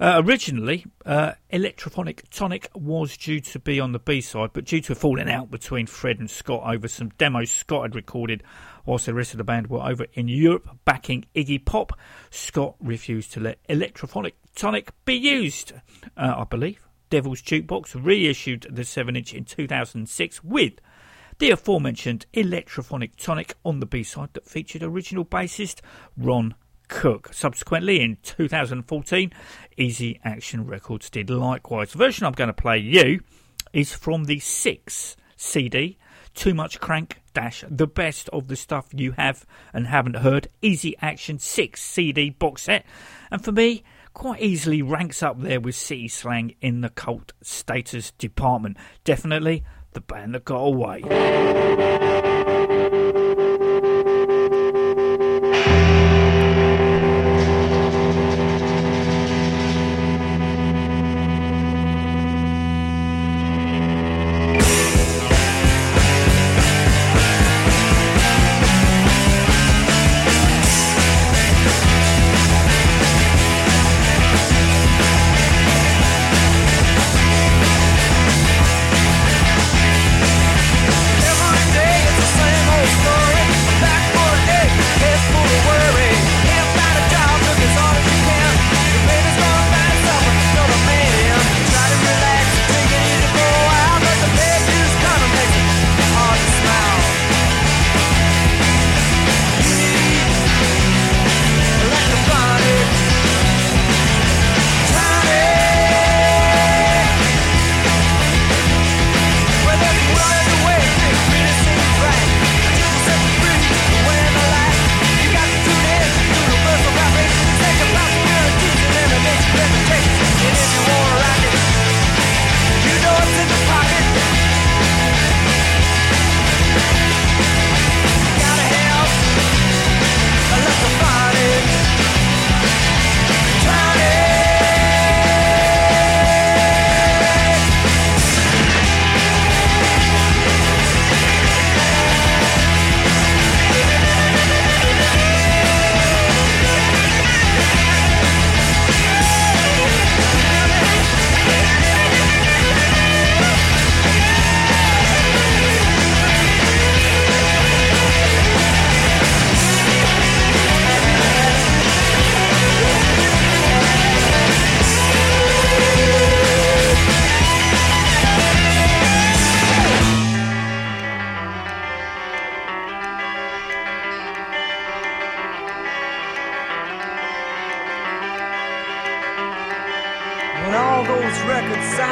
Uh, 0.00 0.22
originally, 0.24 0.84
uh, 1.04 1.32
Electrophonic 1.52 2.28
Tonic 2.30 2.70
was 2.74 3.16
due 3.16 3.40
to 3.40 3.58
be 3.58 3.80
on 3.80 3.92
the 3.92 3.98
B 3.98 4.20
side, 4.20 4.50
but 4.52 4.64
due 4.64 4.80
to 4.82 4.92
a 4.92 4.94
falling 4.94 5.30
out 5.30 5.50
between 5.50 5.86
Fred 5.86 6.18
and 6.18 6.30
Scott 6.30 6.62
over 6.64 6.88
some 6.88 7.10
demos 7.18 7.50
Scott 7.50 7.82
had 7.82 7.94
recorded 7.94 8.42
whilst 8.84 9.06
the 9.06 9.14
rest 9.14 9.32
of 9.34 9.38
the 9.38 9.44
band 9.44 9.68
were 9.68 9.82
over 9.82 10.06
in 10.14 10.28
Europe 10.28 10.68
backing 10.84 11.26
Iggy 11.34 11.64
Pop, 11.64 11.98
Scott 12.30 12.76
refused 12.80 13.32
to 13.32 13.40
let 13.40 13.66
Electrophonic 13.68 14.32
Tonic 14.54 14.90
be 15.04 15.14
used, 15.14 15.72
uh, 16.16 16.34
I 16.38 16.44
believe. 16.44 16.80
Devil's 17.10 17.42
Jukebox 17.42 17.94
reissued 18.02 18.66
the 18.70 18.84
7 18.84 19.14
inch 19.14 19.32
in 19.32 19.44
2006 19.44 20.42
with 20.42 20.74
the 21.38 21.50
aforementioned 21.50 22.26
Electrophonic 22.32 23.16
Tonic 23.16 23.54
on 23.64 23.80
the 23.80 23.86
B 23.86 24.02
side 24.02 24.30
that 24.32 24.48
featured 24.48 24.82
original 24.82 25.24
bassist 25.24 25.80
Ron 26.16 26.54
Cooke. 26.88 27.30
Subsequently, 27.32 28.00
in 28.00 28.18
2014, 28.22 29.32
Easy 29.76 30.20
Action 30.24 30.66
Records 30.66 31.10
did 31.10 31.30
likewise. 31.30 31.92
The 31.92 31.98
version 31.98 32.26
I'm 32.26 32.32
going 32.32 32.48
to 32.48 32.54
play 32.54 32.78
you 32.78 33.20
is 33.72 33.92
from 33.92 34.24
the 34.24 34.38
6 34.38 35.16
CD, 35.36 35.98
Too 36.34 36.54
Much 36.54 36.80
Crank 36.80 37.20
Dash, 37.34 37.64
the 37.68 37.86
best 37.86 38.28
of 38.30 38.48
the 38.48 38.56
stuff 38.56 38.88
you 38.92 39.12
have 39.12 39.44
and 39.72 39.86
haven't 39.86 40.16
heard. 40.16 40.48
Easy 40.62 40.96
Action 41.00 41.38
6 41.38 41.82
CD 41.82 42.30
box 42.30 42.62
set. 42.62 42.86
And 43.30 43.44
for 43.44 43.52
me, 43.52 43.84
quite 44.14 44.40
easily 44.40 44.80
ranks 44.80 45.22
up 45.22 45.40
there 45.40 45.60
with 45.60 45.74
City 45.74 46.08
Slang 46.08 46.54
in 46.60 46.80
the 46.80 46.88
cult 46.88 47.32
status 47.42 48.12
department. 48.12 48.78
Definitely 49.04 49.64
the 49.92 50.00
band 50.00 50.34
that 50.34 50.44
got 50.44 50.60
away. 50.60 51.02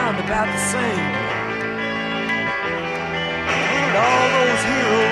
Sound 0.05 0.21
about 0.21 0.47
the 0.47 0.59
same. 0.59 1.15
And 3.49 3.97
all 3.97 4.27
those 4.37 4.63
heroes 4.71 5.04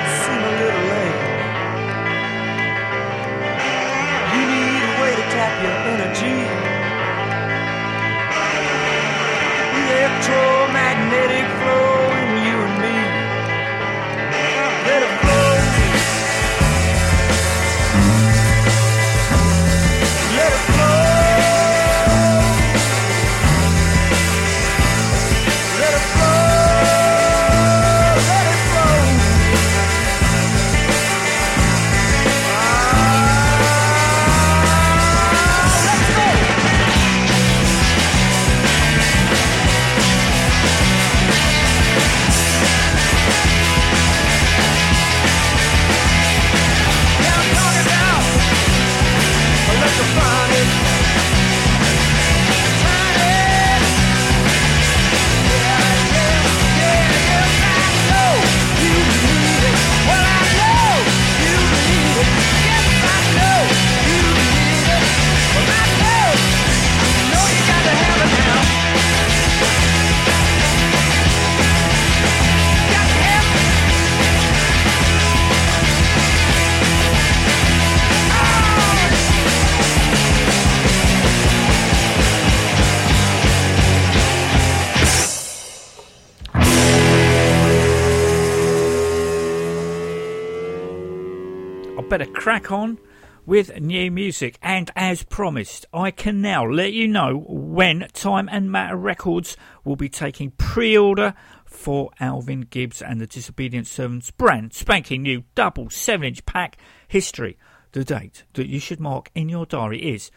crack 92.62 92.72
on 92.72 92.98
with 93.44 93.80
new 93.80 94.10
music. 94.10 94.58
And 94.62 94.90
as 94.94 95.24
promised, 95.24 95.86
I 95.92 96.10
can 96.10 96.40
now 96.40 96.64
let 96.64 96.92
you 96.92 97.08
know 97.08 97.44
when 97.48 98.06
Time 98.12 98.48
and 98.50 98.70
Matter 98.70 98.96
Records 98.96 99.56
will 99.84 99.96
be 99.96 100.08
taking 100.08 100.52
pre 100.52 100.96
order 100.96 101.34
for 101.64 102.10
Alvin 102.20 102.62
Gibbs 102.62 103.02
and 103.02 103.20
the 103.20 103.26
Disobedient 103.26 103.86
Servants 103.86 104.30
brand 104.30 104.72
spanking 104.74 105.22
new 105.22 105.44
double 105.54 105.90
7 105.90 106.26
inch 106.26 106.44
pack 106.46 106.76
history. 107.08 107.58
The 107.92 108.04
date 108.04 108.44
that 108.54 108.68
you 108.68 108.78
should 108.78 109.00
mark 109.00 109.30
in 109.34 109.48
your 109.48 109.66
diary 109.66 110.14
is 110.14 110.30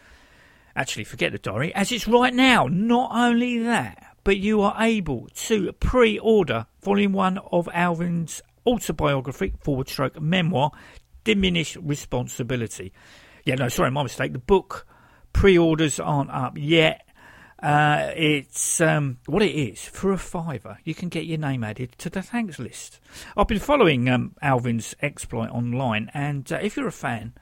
actually 0.74 1.04
forget 1.04 1.32
the 1.32 1.38
diary 1.38 1.74
as 1.74 1.92
it's 1.92 2.08
right 2.08 2.34
now. 2.34 2.66
Not 2.68 3.10
only 3.14 3.58
that, 3.60 4.16
but 4.24 4.36
you 4.38 4.62
are 4.62 4.74
able 4.78 5.28
to 5.34 5.72
pre 5.74 6.18
order 6.18 6.66
volume 6.82 7.12
one 7.12 7.38
of 7.52 7.68
Alvin's 7.72 8.42
autobiography 8.66 9.54
forward 9.60 9.88
stroke 9.88 10.20
memoir, 10.20 10.72
Diminished 11.26 11.76
Responsibility. 11.82 12.92
Yeah, 13.44 13.56
no, 13.56 13.68
sorry, 13.68 13.90
my 13.90 14.04
mistake. 14.04 14.32
The 14.32 14.38
book 14.38 14.86
pre 15.32 15.58
orders 15.58 15.98
aren't 15.98 16.30
up 16.30 16.56
yet. 16.56 17.04
Uh, 17.60 18.12
it's 18.14 18.80
um, 18.80 19.18
what 19.26 19.42
it 19.42 19.50
is 19.50 19.84
for 19.84 20.12
a 20.12 20.18
fiver. 20.18 20.78
You 20.84 20.94
can 20.94 21.08
get 21.08 21.26
your 21.26 21.38
name 21.38 21.64
added 21.64 21.98
to 21.98 22.10
the 22.10 22.22
thanks 22.22 22.60
list. 22.60 23.00
I've 23.36 23.48
been 23.48 23.58
following 23.58 24.08
um, 24.08 24.36
Alvin's 24.40 24.94
exploit 25.02 25.50
online, 25.50 26.12
and 26.14 26.52
uh, 26.52 26.60
if 26.62 26.76
you're 26.76 26.86
a 26.86 26.92
fan 26.92 27.34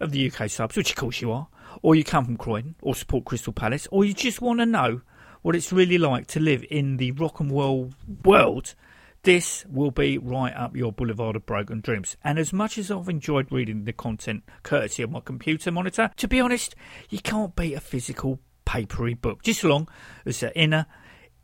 of 0.00 0.10
the 0.10 0.30
UK 0.30 0.50
subs, 0.50 0.76
which 0.76 0.90
of 0.90 0.96
course 0.96 1.22
you 1.22 1.32
are, 1.32 1.48
or 1.80 1.94
you 1.94 2.04
come 2.04 2.26
from 2.26 2.36
Croydon, 2.36 2.74
or 2.82 2.94
support 2.94 3.24
Crystal 3.24 3.54
Palace, 3.54 3.88
or 3.90 4.04
you 4.04 4.12
just 4.12 4.42
want 4.42 4.60
to 4.60 4.66
know 4.66 5.00
what 5.40 5.56
it's 5.56 5.72
really 5.72 5.96
like 5.96 6.26
to 6.26 6.40
live 6.40 6.62
in 6.70 6.98
the 6.98 7.12
rock 7.12 7.40
and 7.40 7.50
roll 7.50 7.94
world, 8.22 8.74
this 9.22 9.64
will 9.68 9.90
be 9.90 10.18
right 10.18 10.54
up 10.54 10.76
your 10.76 10.92
boulevard 10.92 11.36
of 11.36 11.46
broken 11.46 11.80
dreams. 11.80 12.16
And 12.24 12.38
as 12.38 12.52
much 12.52 12.78
as 12.78 12.90
I've 12.90 13.08
enjoyed 13.08 13.52
reading 13.52 13.84
the 13.84 13.92
content 13.92 14.44
courtesy 14.62 15.02
of 15.02 15.10
my 15.10 15.20
computer 15.20 15.70
monitor, 15.70 16.10
to 16.16 16.28
be 16.28 16.40
honest, 16.40 16.74
you 17.10 17.20
can't 17.20 17.54
beat 17.54 17.74
a 17.74 17.80
physical 17.80 18.40
papery 18.64 19.14
book, 19.14 19.42
just 19.42 19.64
as 19.64 19.70
long 19.70 19.88
as 20.24 20.40
the 20.40 20.56
inner 20.58 20.86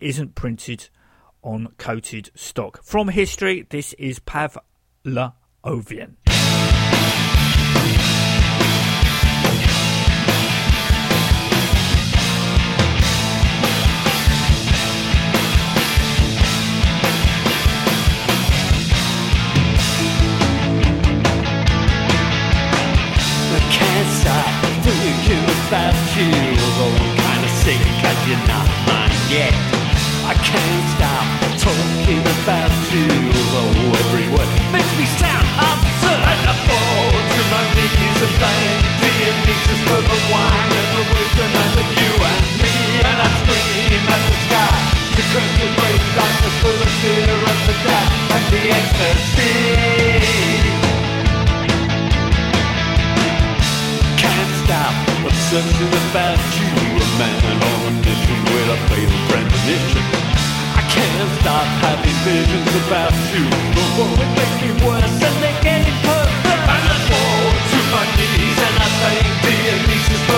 isn't 0.01 0.35
printed 0.35 0.89
on 1.43 1.69
coated 1.79 2.31
stock. 2.35 2.83
From 2.83 3.09
history, 3.09 3.67
this 3.69 3.93
is 3.95 4.19
Pavla 4.21 5.35
about 25.69 25.99
you. 26.15 26.31
Although 26.31 26.95
I'm 26.95 27.17
kinda 27.27 27.51
sick 27.63 27.83
cause 27.99 28.21
you're 28.29 28.47
not 28.47 28.67
mine 28.87 29.19
yet. 29.27 29.55
I 30.23 30.35
can't 30.39 30.87
stop 30.95 31.27
talking 31.59 32.23
about 32.23 32.71
you. 32.95 33.11
Although 33.35 33.99
every 34.03 34.27
word 34.31 34.51
makes 34.71 34.93
me 34.95 35.07
sound 35.19 35.47
absurd. 35.59 36.23
And 36.23 36.43
I 36.47 36.55
fall 36.67 37.11
to 37.35 37.41
my 37.51 37.63
knees 37.75 38.19
and 38.27 38.35
thank 38.43 38.79
the 39.03 39.11
Jesus 39.47 39.81
for 39.91 40.01
the 40.11 40.19
wine 40.31 40.71
and 40.79 40.89
the 40.95 41.03
wisdom 41.11 41.51
the 41.75 41.85
you 41.99 42.13
and 42.31 42.47
me 42.63 42.75
And 43.11 43.19
I 43.27 43.29
scream 43.43 44.07
at 44.15 44.23
the 44.29 44.37
sky. 44.47 44.71
To 45.17 45.23
curse 45.33 45.55
the 45.59 45.69
great 45.79 46.03
darkness 46.15 46.57
for 46.63 46.75
the 46.83 46.89
fear 47.01 47.39
of 47.51 47.59
the 47.67 47.75
death 47.87 48.11
and 48.37 48.45
the 48.53 48.63
ecstasy. 48.79 49.55
Can't 54.23 54.53
stop 54.63 55.06
obsessing 55.27 55.93
about 56.11 56.39
you, 56.55 56.71
a 57.03 57.07
man 57.19 57.43
on 57.71 57.81
a 57.91 57.93
mission 58.05 58.39
with 58.51 58.75
a 58.75 58.79
fatal 58.89 59.21
premonition. 59.29 60.05
I 60.79 60.83
can't 60.87 61.31
stop 61.41 61.67
having 61.83 62.19
visions 62.23 62.73
about 62.87 63.15
you, 63.35 63.45
although 63.75 64.23
it 64.23 64.31
makes 64.39 64.57
me 64.63 64.71
worse 64.87 65.19
and 65.27 65.37
they 65.43 65.55
getting 65.67 65.99
further. 66.07 66.59
And 66.75 66.85
I 66.95 66.99
fall 67.11 67.47
to 67.71 67.79
my 67.95 68.05
knees 68.17 68.59
and 68.67 68.77
I 68.87 68.89
thank 69.03 69.27
the 69.43 69.55
Elysius 69.75 70.36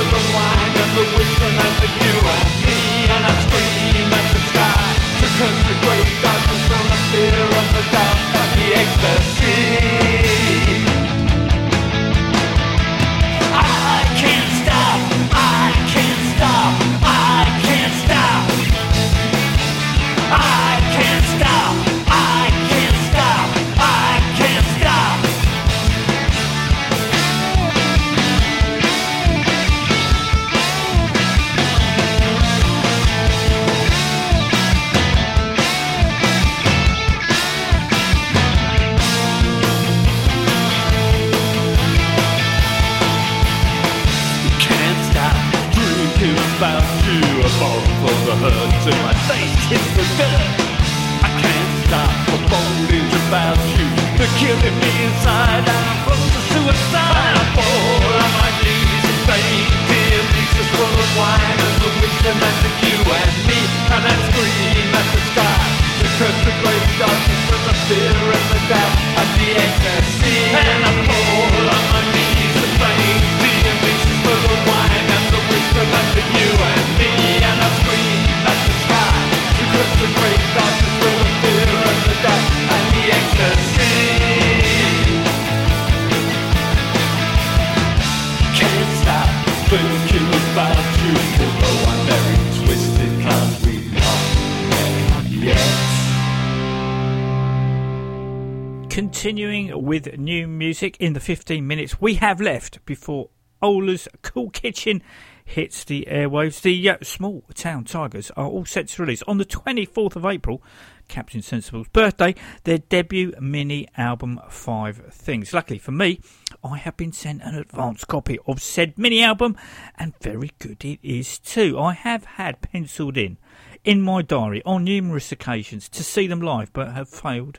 music 100.78 100.96
in 101.00 101.12
the 101.12 101.18
15 101.18 101.66
minutes 101.66 102.00
we 102.00 102.14
have 102.14 102.40
left 102.40 102.84
before 102.86 103.30
Ola's 103.60 104.06
Cool 104.22 104.48
Kitchen 104.50 105.02
hits 105.44 105.82
the 105.82 106.06
airwaves. 106.08 106.62
The 106.62 106.88
uh, 106.88 106.98
Small 107.02 107.42
Town 107.52 107.82
Tigers 107.82 108.30
are 108.36 108.46
all 108.46 108.64
set 108.64 108.86
to 108.86 109.02
release 109.02 109.22
on 109.22 109.38
the 109.38 109.44
24th 109.44 110.14
of 110.14 110.24
April, 110.24 110.62
Captain 111.08 111.42
Sensible's 111.42 111.88
birthday, 111.88 112.36
their 112.62 112.78
debut 112.78 113.32
mini 113.40 113.88
album, 113.96 114.38
Five 114.50 114.98
Things. 115.10 115.52
Luckily 115.52 115.80
for 115.80 115.90
me, 115.90 116.20
I 116.62 116.76
have 116.76 116.96
been 116.96 117.12
sent 117.12 117.42
an 117.42 117.56
advance 117.56 118.04
copy 118.04 118.38
of 118.46 118.62
said 118.62 118.96
mini 118.96 119.20
album, 119.20 119.56
and 119.96 120.16
very 120.20 120.52
good 120.60 120.84
it 120.84 121.00
is 121.02 121.40
too. 121.40 121.76
I 121.76 121.94
have 121.94 122.24
had 122.24 122.62
penciled 122.62 123.16
in 123.16 123.36
in 123.82 124.00
my 124.00 124.22
diary 124.22 124.62
on 124.64 124.84
numerous 124.84 125.32
occasions 125.32 125.88
to 125.88 126.04
see 126.04 126.28
them 126.28 126.40
live, 126.40 126.72
but 126.72 126.92
have 126.92 127.08
failed 127.08 127.58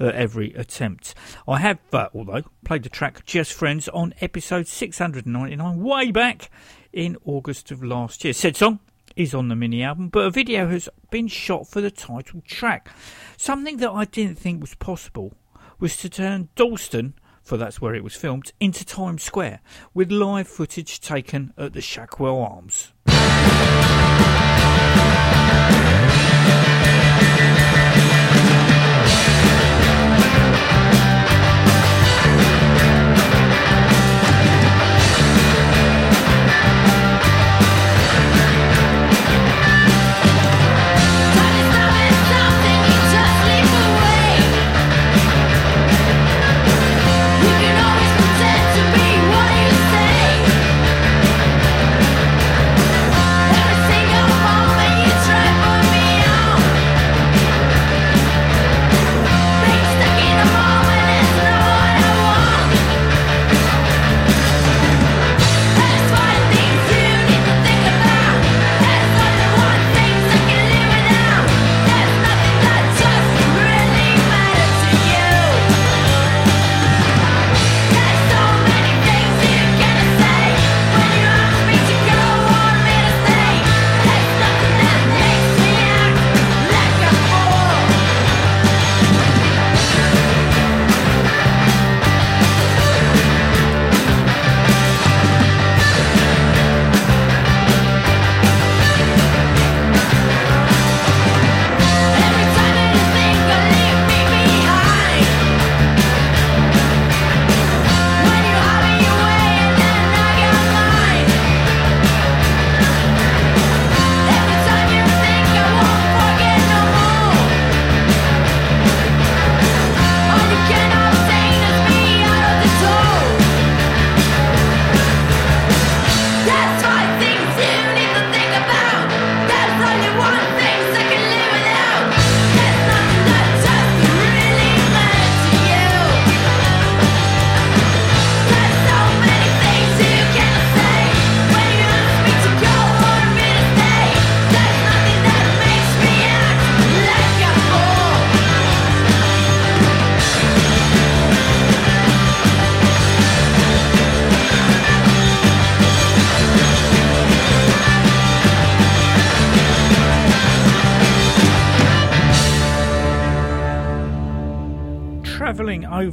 uh, 0.00 0.06
every 0.06 0.52
attempt. 0.54 1.14
I 1.46 1.58
have, 1.58 1.78
uh, 1.92 2.08
although, 2.14 2.42
played 2.64 2.82
the 2.82 2.88
track 2.88 3.24
Just 3.24 3.52
Friends 3.52 3.88
on 3.88 4.14
episode 4.20 4.66
699 4.66 5.82
way 5.82 6.10
back 6.10 6.50
in 6.92 7.16
August 7.24 7.70
of 7.70 7.82
last 7.82 8.24
year. 8.24 8.32
Said 8.32 8.56
song 8.56 8.80
is 9.16 9.34
on 9.34 9.48
the 9.48 9.56
mini 9.56 9.82
album, 9.82 10.08
but 10.08 10.26
a 10.26 10.30
video 10.30 10.68
has 10.68 10.88
been 11.10 11.28
shot 11.28 11.68
for 11.68 11.80
the 11.80 11.90
title 11.90 12.42
track. 12.46 12.90
Something 13.36 13.76
that 13.78 13.90
I 13.90 14.04
didn't 14.04 14.38
think 14.38 14.60
was 14.60 14.74
possible 14.74 15.34
was 15.78 15.96
to 15.98 16.08
turn 16.08 16.48
Dalston, 16.56 17.14
for 17.42 17.56
that's 17.56 17.80
where 17.80 17.94
it 17.94 18.04
was 18.04 18.14
filmed, 18.14 18.52
into 18.60 18.84
Times 18.84 19.22
Square 19.22 19.60
with 19.92 20.10
live 20.10 20.48
footage 20.48 21.00
taken 21.00 21.52
at 21.56 21.72
the 21.72 21.80
Shackwell 21.80 22.42
Arms. 22.48 22.92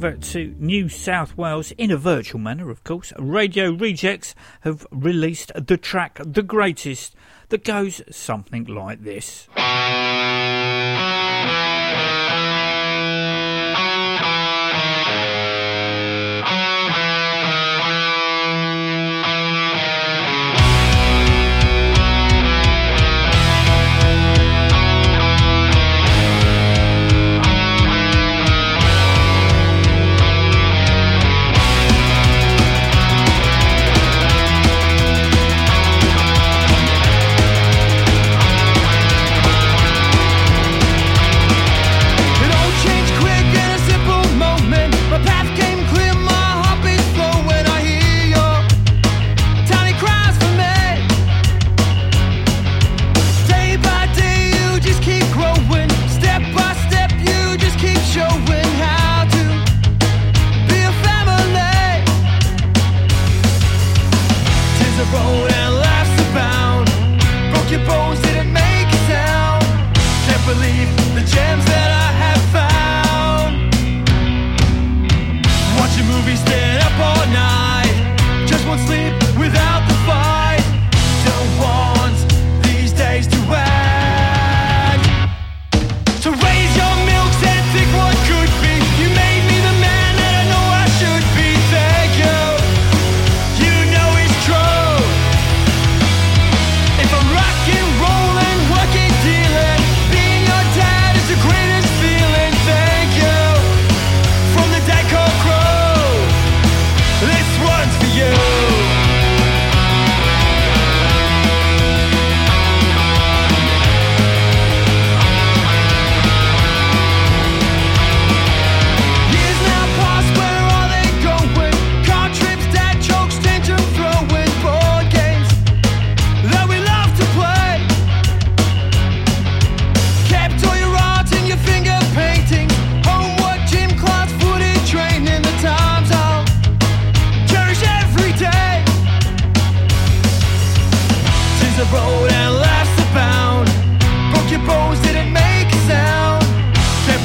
over 0.02 0.16
to 0.16 0.52
New 0.58 0.88
South 0.88 1.36
Wales 1.36 1.70
in 1.78 1.92
a 1.92 1.96
virtual 1.96 2.40
manner, 2.40 2.70
of 2.70 2.82
course. 2.82 3.12
Radio 3.18 3.70
Rejects 3.70 4.34
have 4.62 4.84
released 4.90 5.52
the 5.54 5.76
track 5.76 6.20
The 6.24 6.42
Greatest 6.42 7.14
that 7.50 7.62
goes 7.62 8.02
something 8.10 8.64
like 8.64 9.04
this. 9.04 9.46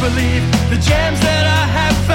believe 0.09 0.43
the 0.69 0.77
gems 0.77 1.19
that 1.19 1.43
I 1.43 1.63
have 1.79 2.06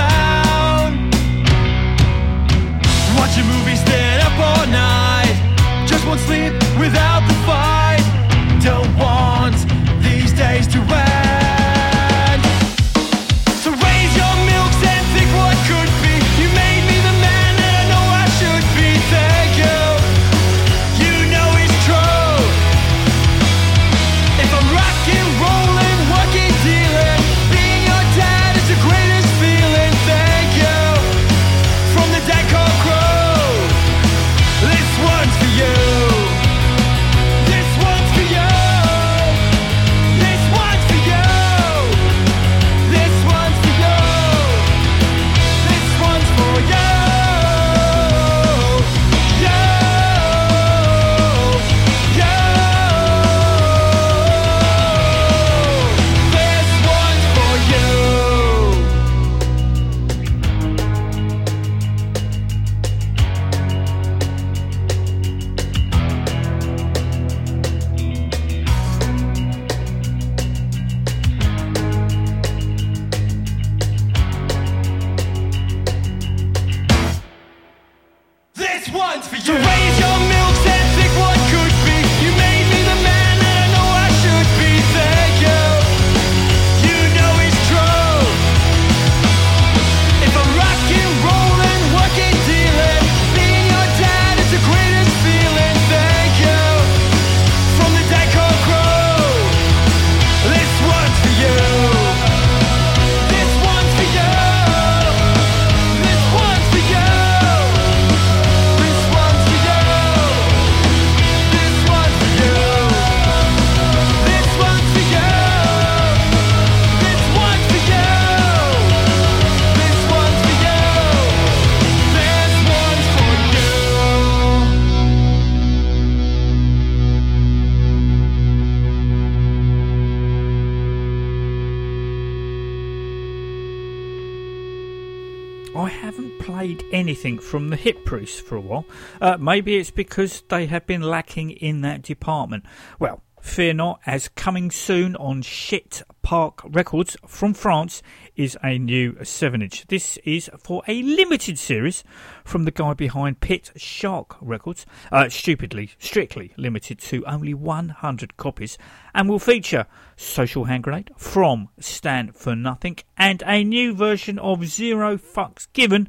from 137.53 137.69
the 137.69 137.77
hip 137.77 138.07
priests 138.07 138.41
for 138.41 138.57
a 138.57 138.61
while. 138.63 138.87
Uh, 139.21 139.37
maybe 139.39 139.77
it's 139.77 139.91
because 139.91 140.43
they 140.49 140.65
have 140.65 140.87
been 140.87 141.03
lacking 141.03 141.51
in 141.51 141.83
that 141.83 142.01
department. 142.01 142.65
Well, 142.99 143.23
fear 143.43 143.75
not, 143.75 144.01
as 144.07 144.29
coming 144.29 144.71
soon 144.71 145.15
on 145.17 145.43
Shit 145.43 146.01
Park 146.23 146.63
Records 146.65 147.15
from 147.27 147.53
France 147.53 148.03
is 148.37 148.57
a 148.65 148.79
new 148.79 149.23
7 149.23 149.61
inch. 149.61 149.87
This 149.89 150.17
is 150.25 150.49
for 150.59 150.83
a 150.89 151.03
limited 151.03 151.59
series 151.59 152.03
from 152.43 152.65
the 152.65 152.71
guy 152.71 152.95
behind 152.95 153.41
Pit 153.41 153.71
Shark 153.77 154.35
Records, 154.41 154.87
uh, 155.11 155.29
stupidly, 155.29 155.91
strictly 155.99 156.55
limited 156.57 157.01
to 157.01 157.23
only 157.27 157.53
100 157.53 158.39
copies, 158.39 158.79
and 159.15 159.29
will 159.29 159.39
feature 159.39 159.85
Social 160.17 160.65
Hand 160.65 160.85
Grenade 160.85 161.11
from 161.19 161.69
Stand 161.79 162.35
for 162.35 162.57
Nothing 162.57 162.97
and 163.19 163.43
a 163.45 163.63
new 163.63 163.93
version 163.95 164.39
of 164.39 164.65
Zero 164.65 165.19
Fucks 165.19 165.67
Given 165.75 166.09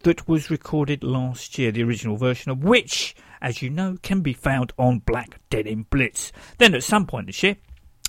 that 0.00 0.28
was 0.28 0.50
recorded 0.50 1.02
last 1.02 1.58
year, 1.58 1.72
the 1.72 1.82
original 1.82 2.16
version 2.16 2.50
of 2.50 2.64
which, 2.64 3.14
as 3.40 3.62
you 3.62 3.70
know, 3.70 3.96
can 4.02 4.20
be 4.20 4.32
found 4.32 4.72
on 4.78 5.00
Black 5.00 5.40
Denim 5.50 5.86
Blitz. 5.90 6.32
Then 6.58 6.74
at 6.74 6.84
some 6.84 7.06
point 7.06 7.26
this 7.26 7.42
year, 7.42 7.56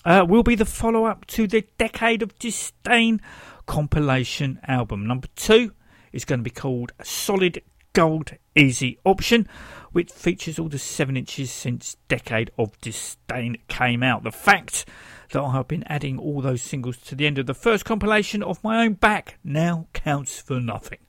uh, 0.05 0.25
will 0.27 0.43
be 0.43 0.55
the 0.55 0.65
follow 0.65 1.05
up 1.05 1.25
to 1.27 1.47
the 1.47 1.65
Decade 1.77 2.21
of 2.21 2.37
Disdain 2.39 3.21
compilation 3.65 4.59
album. 4.67 5.05
Number 5.05 5.27
two 5.35 5.73
is 6.11 6.25
going 6.25 6.39
to 6.39 6.43
be 6.43 6.49
called 6.49 6.91
Solid 7.03 7.61
Gold 7.93 8.31
Easy 8.55 8.97
Option, 9.03 9.47
which 9.91 10.11
features 10.11 10.59
all 10.59 10.69
the 10.69 10.79
7 10.79 11.17
inches 11.17 11.51
since 11.51 11.97
Decade 12.07 12.51
of 12.57 12.79
Disdain 12.81 13.57
came 13.67 14.03
out. 14.03 14.23
The 14.23 14.31
fact 14.31 14.85
that 15.31 15.41
I 15.41 15.51
have 15.53 15.67
been 15.67 15.83
adding 15.87 16.17
all 16.17 16.41
those 16.41 16.61
singles 16.61 16.97
to 16.97 17.15
the 17.15 17.27
end 17.27 17.37
of 17.37 17.45
the 17.45 17.53
first 17.53 17.85
compilation 17.85 18.41
of 18.43 18.63
my 18.63 18.83
own 18.83 18.93
back 18.93 19.37
now 19.43 19.87
counts 19.93 20.39
for 20.39 20.59
nothing. 20.59 20.99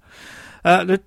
Uh, 0.64 0.84
the, 0.84 1.02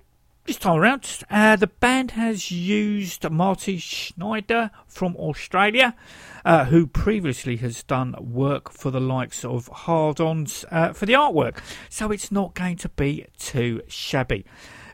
this 0.46 0.56
time 0.56 0.78
around, 0.78 1.08
uh, 1.30 1.56
the 1.56 1.66
band 1.66 2.12
has 2.12 2.50
used 2.50 3.28
Marty 3.30 3.78
Schneider 3.78 4.70
from 4.86 5.16
Australia, 5.16 5.94
uh, 6.44 6.66
who 6.66 6.86
previously 6.86 7.56
has 7.56 7.82
done 7.82 8.14
work 8.20 8.70
for 8.70 8.90
the 8.90 9.00
likes 9.00 9.44
of 9.44 9.68
Hard 9.68 10.20
Ons 10.20 10.64
uh, 10.70 10.92
for 10.92 11.06
the 11.06 11.14
artwork. 11.14 11.58
So 11.88 12.10
it's 12.10 12.30
not 12.30 12.54
going 12.54 12.76
to 12.78 12.88
be 12.90 13.26
too 13.38 13.80
shabby. 13.88 14.44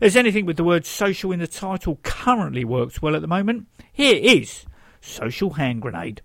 As 0.00 0.16
anything 0.16 0.46
with 0.46 0.56
the 0.56 0.64
word 0.64 0.86
social 0.86 1.32
in 1.32 1.40
the 1.40 1.46
title 1.46 1.98
currently 2.02 2.64
works 2.64 3.02
well 3.02 3.16
at 3.16 3.22
the 3.22 3.28
moment, 3.28 3.66
here 3.92 4.18
is 4.22 4.64
Social 5.00 5.50
Hand 5.50 5.82
Grenade. 5.82 6.22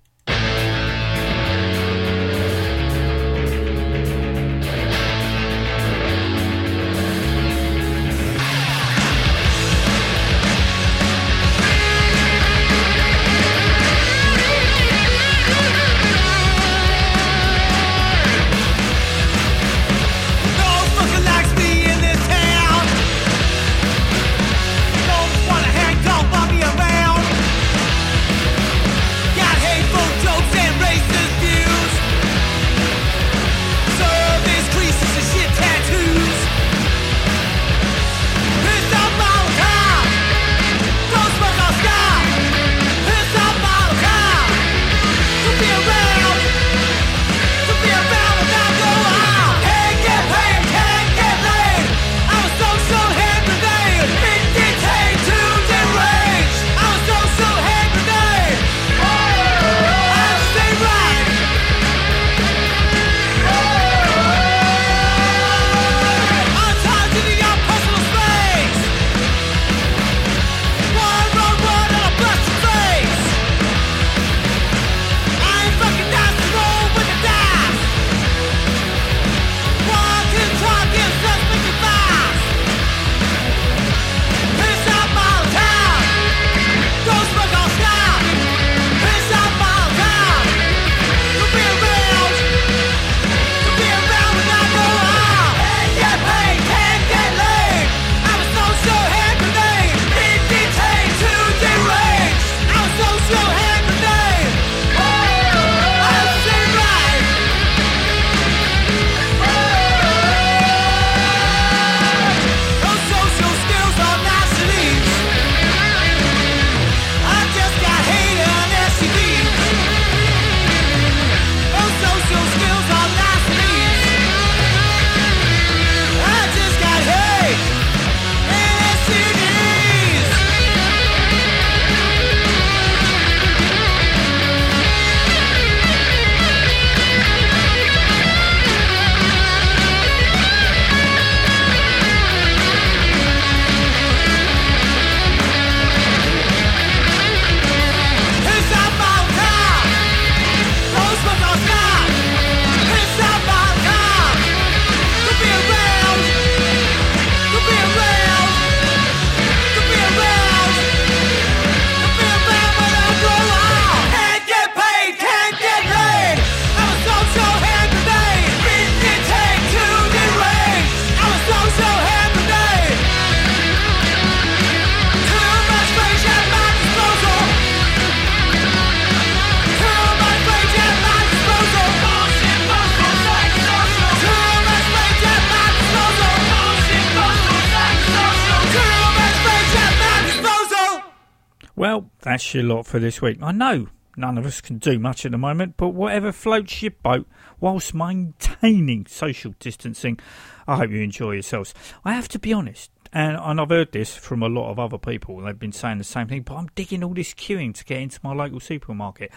That's 192.35 192.53
your 192.53 192.65
lot 192.65 192.85
for 192.85 192.99
this 192.99 193.21
week. 193.21 193.37
I 193.41 193.53
know 193.53 193.87
none 194.17 194.37
of 194.37 194.45
us 194.45 194.59
can 194.59 194.77
do 194.77 194.99
much 194.99 195.25
at 195.25 195.31
the 195.31 195.37
moment, 195.37 195.75
but 195.77 195.91
whatever 195.91 196.33
floats 196.33 196.81
your 196.81 196.91
boat 196.91 197.25
whilst 197.61 197.93
maintaining 197.93 199.05
social 199.05 199.55
distancing, 199.57 200.19
I 200.67 200.75
hope 200.75 200.91
you 200.91 201.01
enjoy 201.01 201.31
yourselves. 201.31 201.73
I 202.03 202.11
have 202.11 202.27
to 202.27 202.39
be 202.39 202.51
honest, 202.51 202.91
and, 203.13 203.37
and 203.41 203.61
I've 203.61 203.69
heard 203.69 203.93
this 203.93 204.17
from 204.17 204.43
a 204.43 204.49
lot 204.49 204.69
of 204.69 204.79
other 204.79 204.97
people, 204.97 205.39
they've 205.39 205.57
been 205.57 205.71
saying 205.71 205.99
the 205.99 206.03
same 206.03 206.27
thing, 206.27 206.41
but 206.41 206.55
I'm 206.55 206.67
digging 206.75 207.05
all 207.05 207.13
this 207.13 207.33
queuing 207.33 207.73
to 207.73 207.85
get 207.85 208.01
into 208.01 208.19
my 208.21 208.33
local 208.33 208.59
supermarket. 208.59 209.31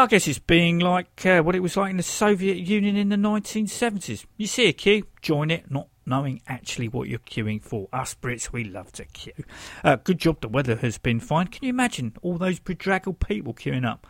I 0.00 0.06
guess 0.06 0.26
it's 0.26 0.38
being 0.38 0.78
like 0.78 1.26
uh, 1.26 1.42
what 1.42 1.54
it 1.54 1.60
was 1.60 1.76
like 1.76 1.90
in 1.90 1.98
the 1.98 2.02
Soviet 2.02 2.56
Union 2.56 2.96
in 2.96 3.10
the 3.10 3.16
1970s. 3.16 4.24
You 4.38 4.46
see 4.46 4.66
a 4.66 4.72
queue, 4.72 5.02
join 5.20 5.50
it, 5.50 5.70
not 5.70 5.88
knowing 6.06 6.40
actually 6.48 6.88
what 6.88 7.06
you're 7.06 7.18
queuing 7.18 7.62
for. 7.62 7.86
Us 7.92 8.14
Brits, 8.14 8.50
we 8.50 8.64
love 8.64 8.90
to 8.92 9.04
queue. 9.04 9.44
Uh, 9.84 9.96
good 9.96 10.18
job 10.18 10.40
the 10.40 10.48
weather 10.48 10.76
has 10.76 10.96
been 10.96 11.20
fine. 11.20 11.48
Can 11.48 11.64
you 11.64 11.68
imagine 11.68 12.14
all 12.22 12.38
those 12.38 12.58
bedraggled 12.58 13.20
people 13.20 13.52
queuing 13.52 13.86
up? 13.86 14.06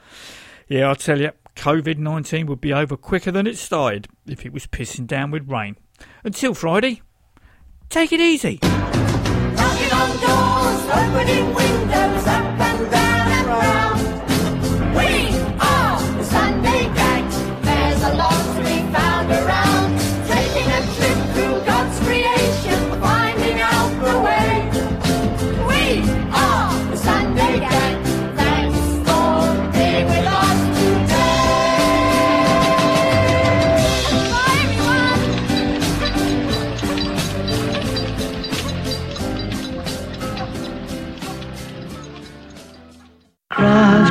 Yeah, 0.68 0.86
I'll 0.86 0.94
tell 0.94 1.20
you, 1.20 1.32
COVID 1.56 1.98
19 1.98 2.46
would 2.46 2.60
be 2.60 2.72
over 2.72 2.96
quicker 2.96 3.32
than 3.32 3.48
it 3.48 3.58
started 3.58 4.06
if 4.28 4.46
it 4.46 4.52
was 4.52 4.68
pissing 4.68 5.08
down 5.08 5.32
with 5.32 5.50
rain. 5.50 5.76
Until 6.22 6.54
Friday, 6.54 7.02
take 7.88 8.12
it 8.12 8.20
easy. 8.20 8.60
Knocking 8.62 9.92
on 9.92 10.10
doors, 10.20 10.84
opening 10.86 11.52
windows, 11.52 12.26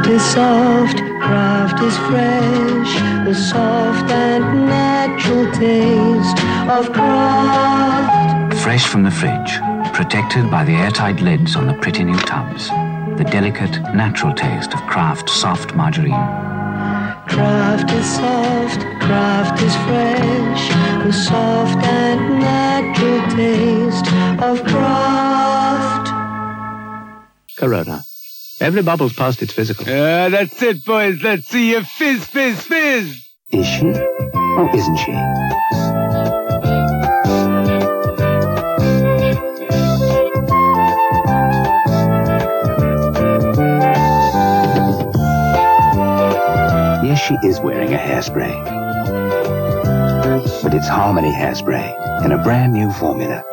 is 0.09 0.23
soft, 0.23 0.97
Kraft 1.21 1.81
is 1.83 1.95
fresh, 2.09 2.93
the 3.25 3.35
soft 3.35 4.09
and 4.11 4.65
natural 4.65 5.45
taste 5.51 6.39
of 6.67 6.91
Kraft. 6.91 8.55
Fresh 8.63 8.87
from 8.87 9.03
the 9.03 9.11
fridge, 9.11 9.59
protected 9.93 10.49
by 10.49 10.63
the 10.63 10.73
airtight 10.73 11.21
lids 11.21 11.55
on 11.55 11.67
the 11.67 11.75
pretty 11.75 12.03
new 12.03 12.17
tubs. 12.17 12.69
The 13.17 13.27
delicate, 13.29 13.79
natural 13.93 14.33
taste 14.33 14.73
of 14.73 14.79
Kraft 14.87 15.29
soft 15.29 15.75
margarine. 15.75 16.27
Kraft 17.27 17.91
is 17.91 18.05
soft, 18.15 18.81
Kraft 19.01 19.61
is 19.61 19.75
fresh, 19.87 20.69
the 21.03 21.13
soft 21.13 21.85
and 21.85 22.39
natural 22.39 23.21
taste 23.37 24.07
of 24.41 24.63
Kraft. 24.63 26.07
Corona. 27.55 28.08
Every 28.61 28.81
bubble's 28.83 29.13
past 29.13 29.41
its 29.41 29.53
physical. 29.53 29.85
Uh, 29.85 30.29
that's 30.29 30.61
it, 30.61 30.83
boys. 30.83 31.21
Let's 31.23 31.47
see 31.47 31.71
you 31.71 31.83
fizz, 31.83 32.25
fizz, 32.25 32.61
fizz. 32.63 33.29
Is 33.51 33.65
she? 33.65 33.85
Or 33.85 34.75
isn't 34.75 34.97
she? 34.97 35.13
Yes, 47.01 47.19
she 47.25 47.35
is 47.47 47.59
wearing 47.61 47.93
a 47.93 47.97
hairspray. 47.97 48.53
But 50.61 50.73
it's 50.73 50.87
Harmony 50.87 51.31
Hairspray 51.31 52.25
in 52.25 52.33
a 52.33 52.43
brand 52.43 52.73
new 52.73 52.91
formula. 52.91 53.43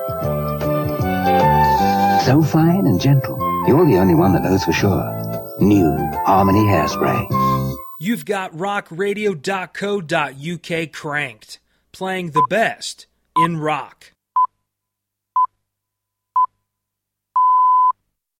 So 2.26 2.42
fine 2.42 2.86
and 2.86 3.00
gentle, 3.00 3.35
you're 3.66 3.86
the 3.86 3.98
only 3.98 4.14
one 4.14 4.32
that 4.32 4.42
knows 4.42 4.64
for 4.64 4.72
sure. 4.72 5.12
New 5.60 5.94
Harmony 6.24 6.60
Hairspray. 6.60 7.76
You've 7.98 8.24
got 8.24 8.52
rockradio.co.uk 8.52 10.92
cranked, 10.92 11.58
playing 11.92 12.30
the 12.30 12.46
best 12.48 13.06
in 13.36 13.58
rock. 13.58 14.12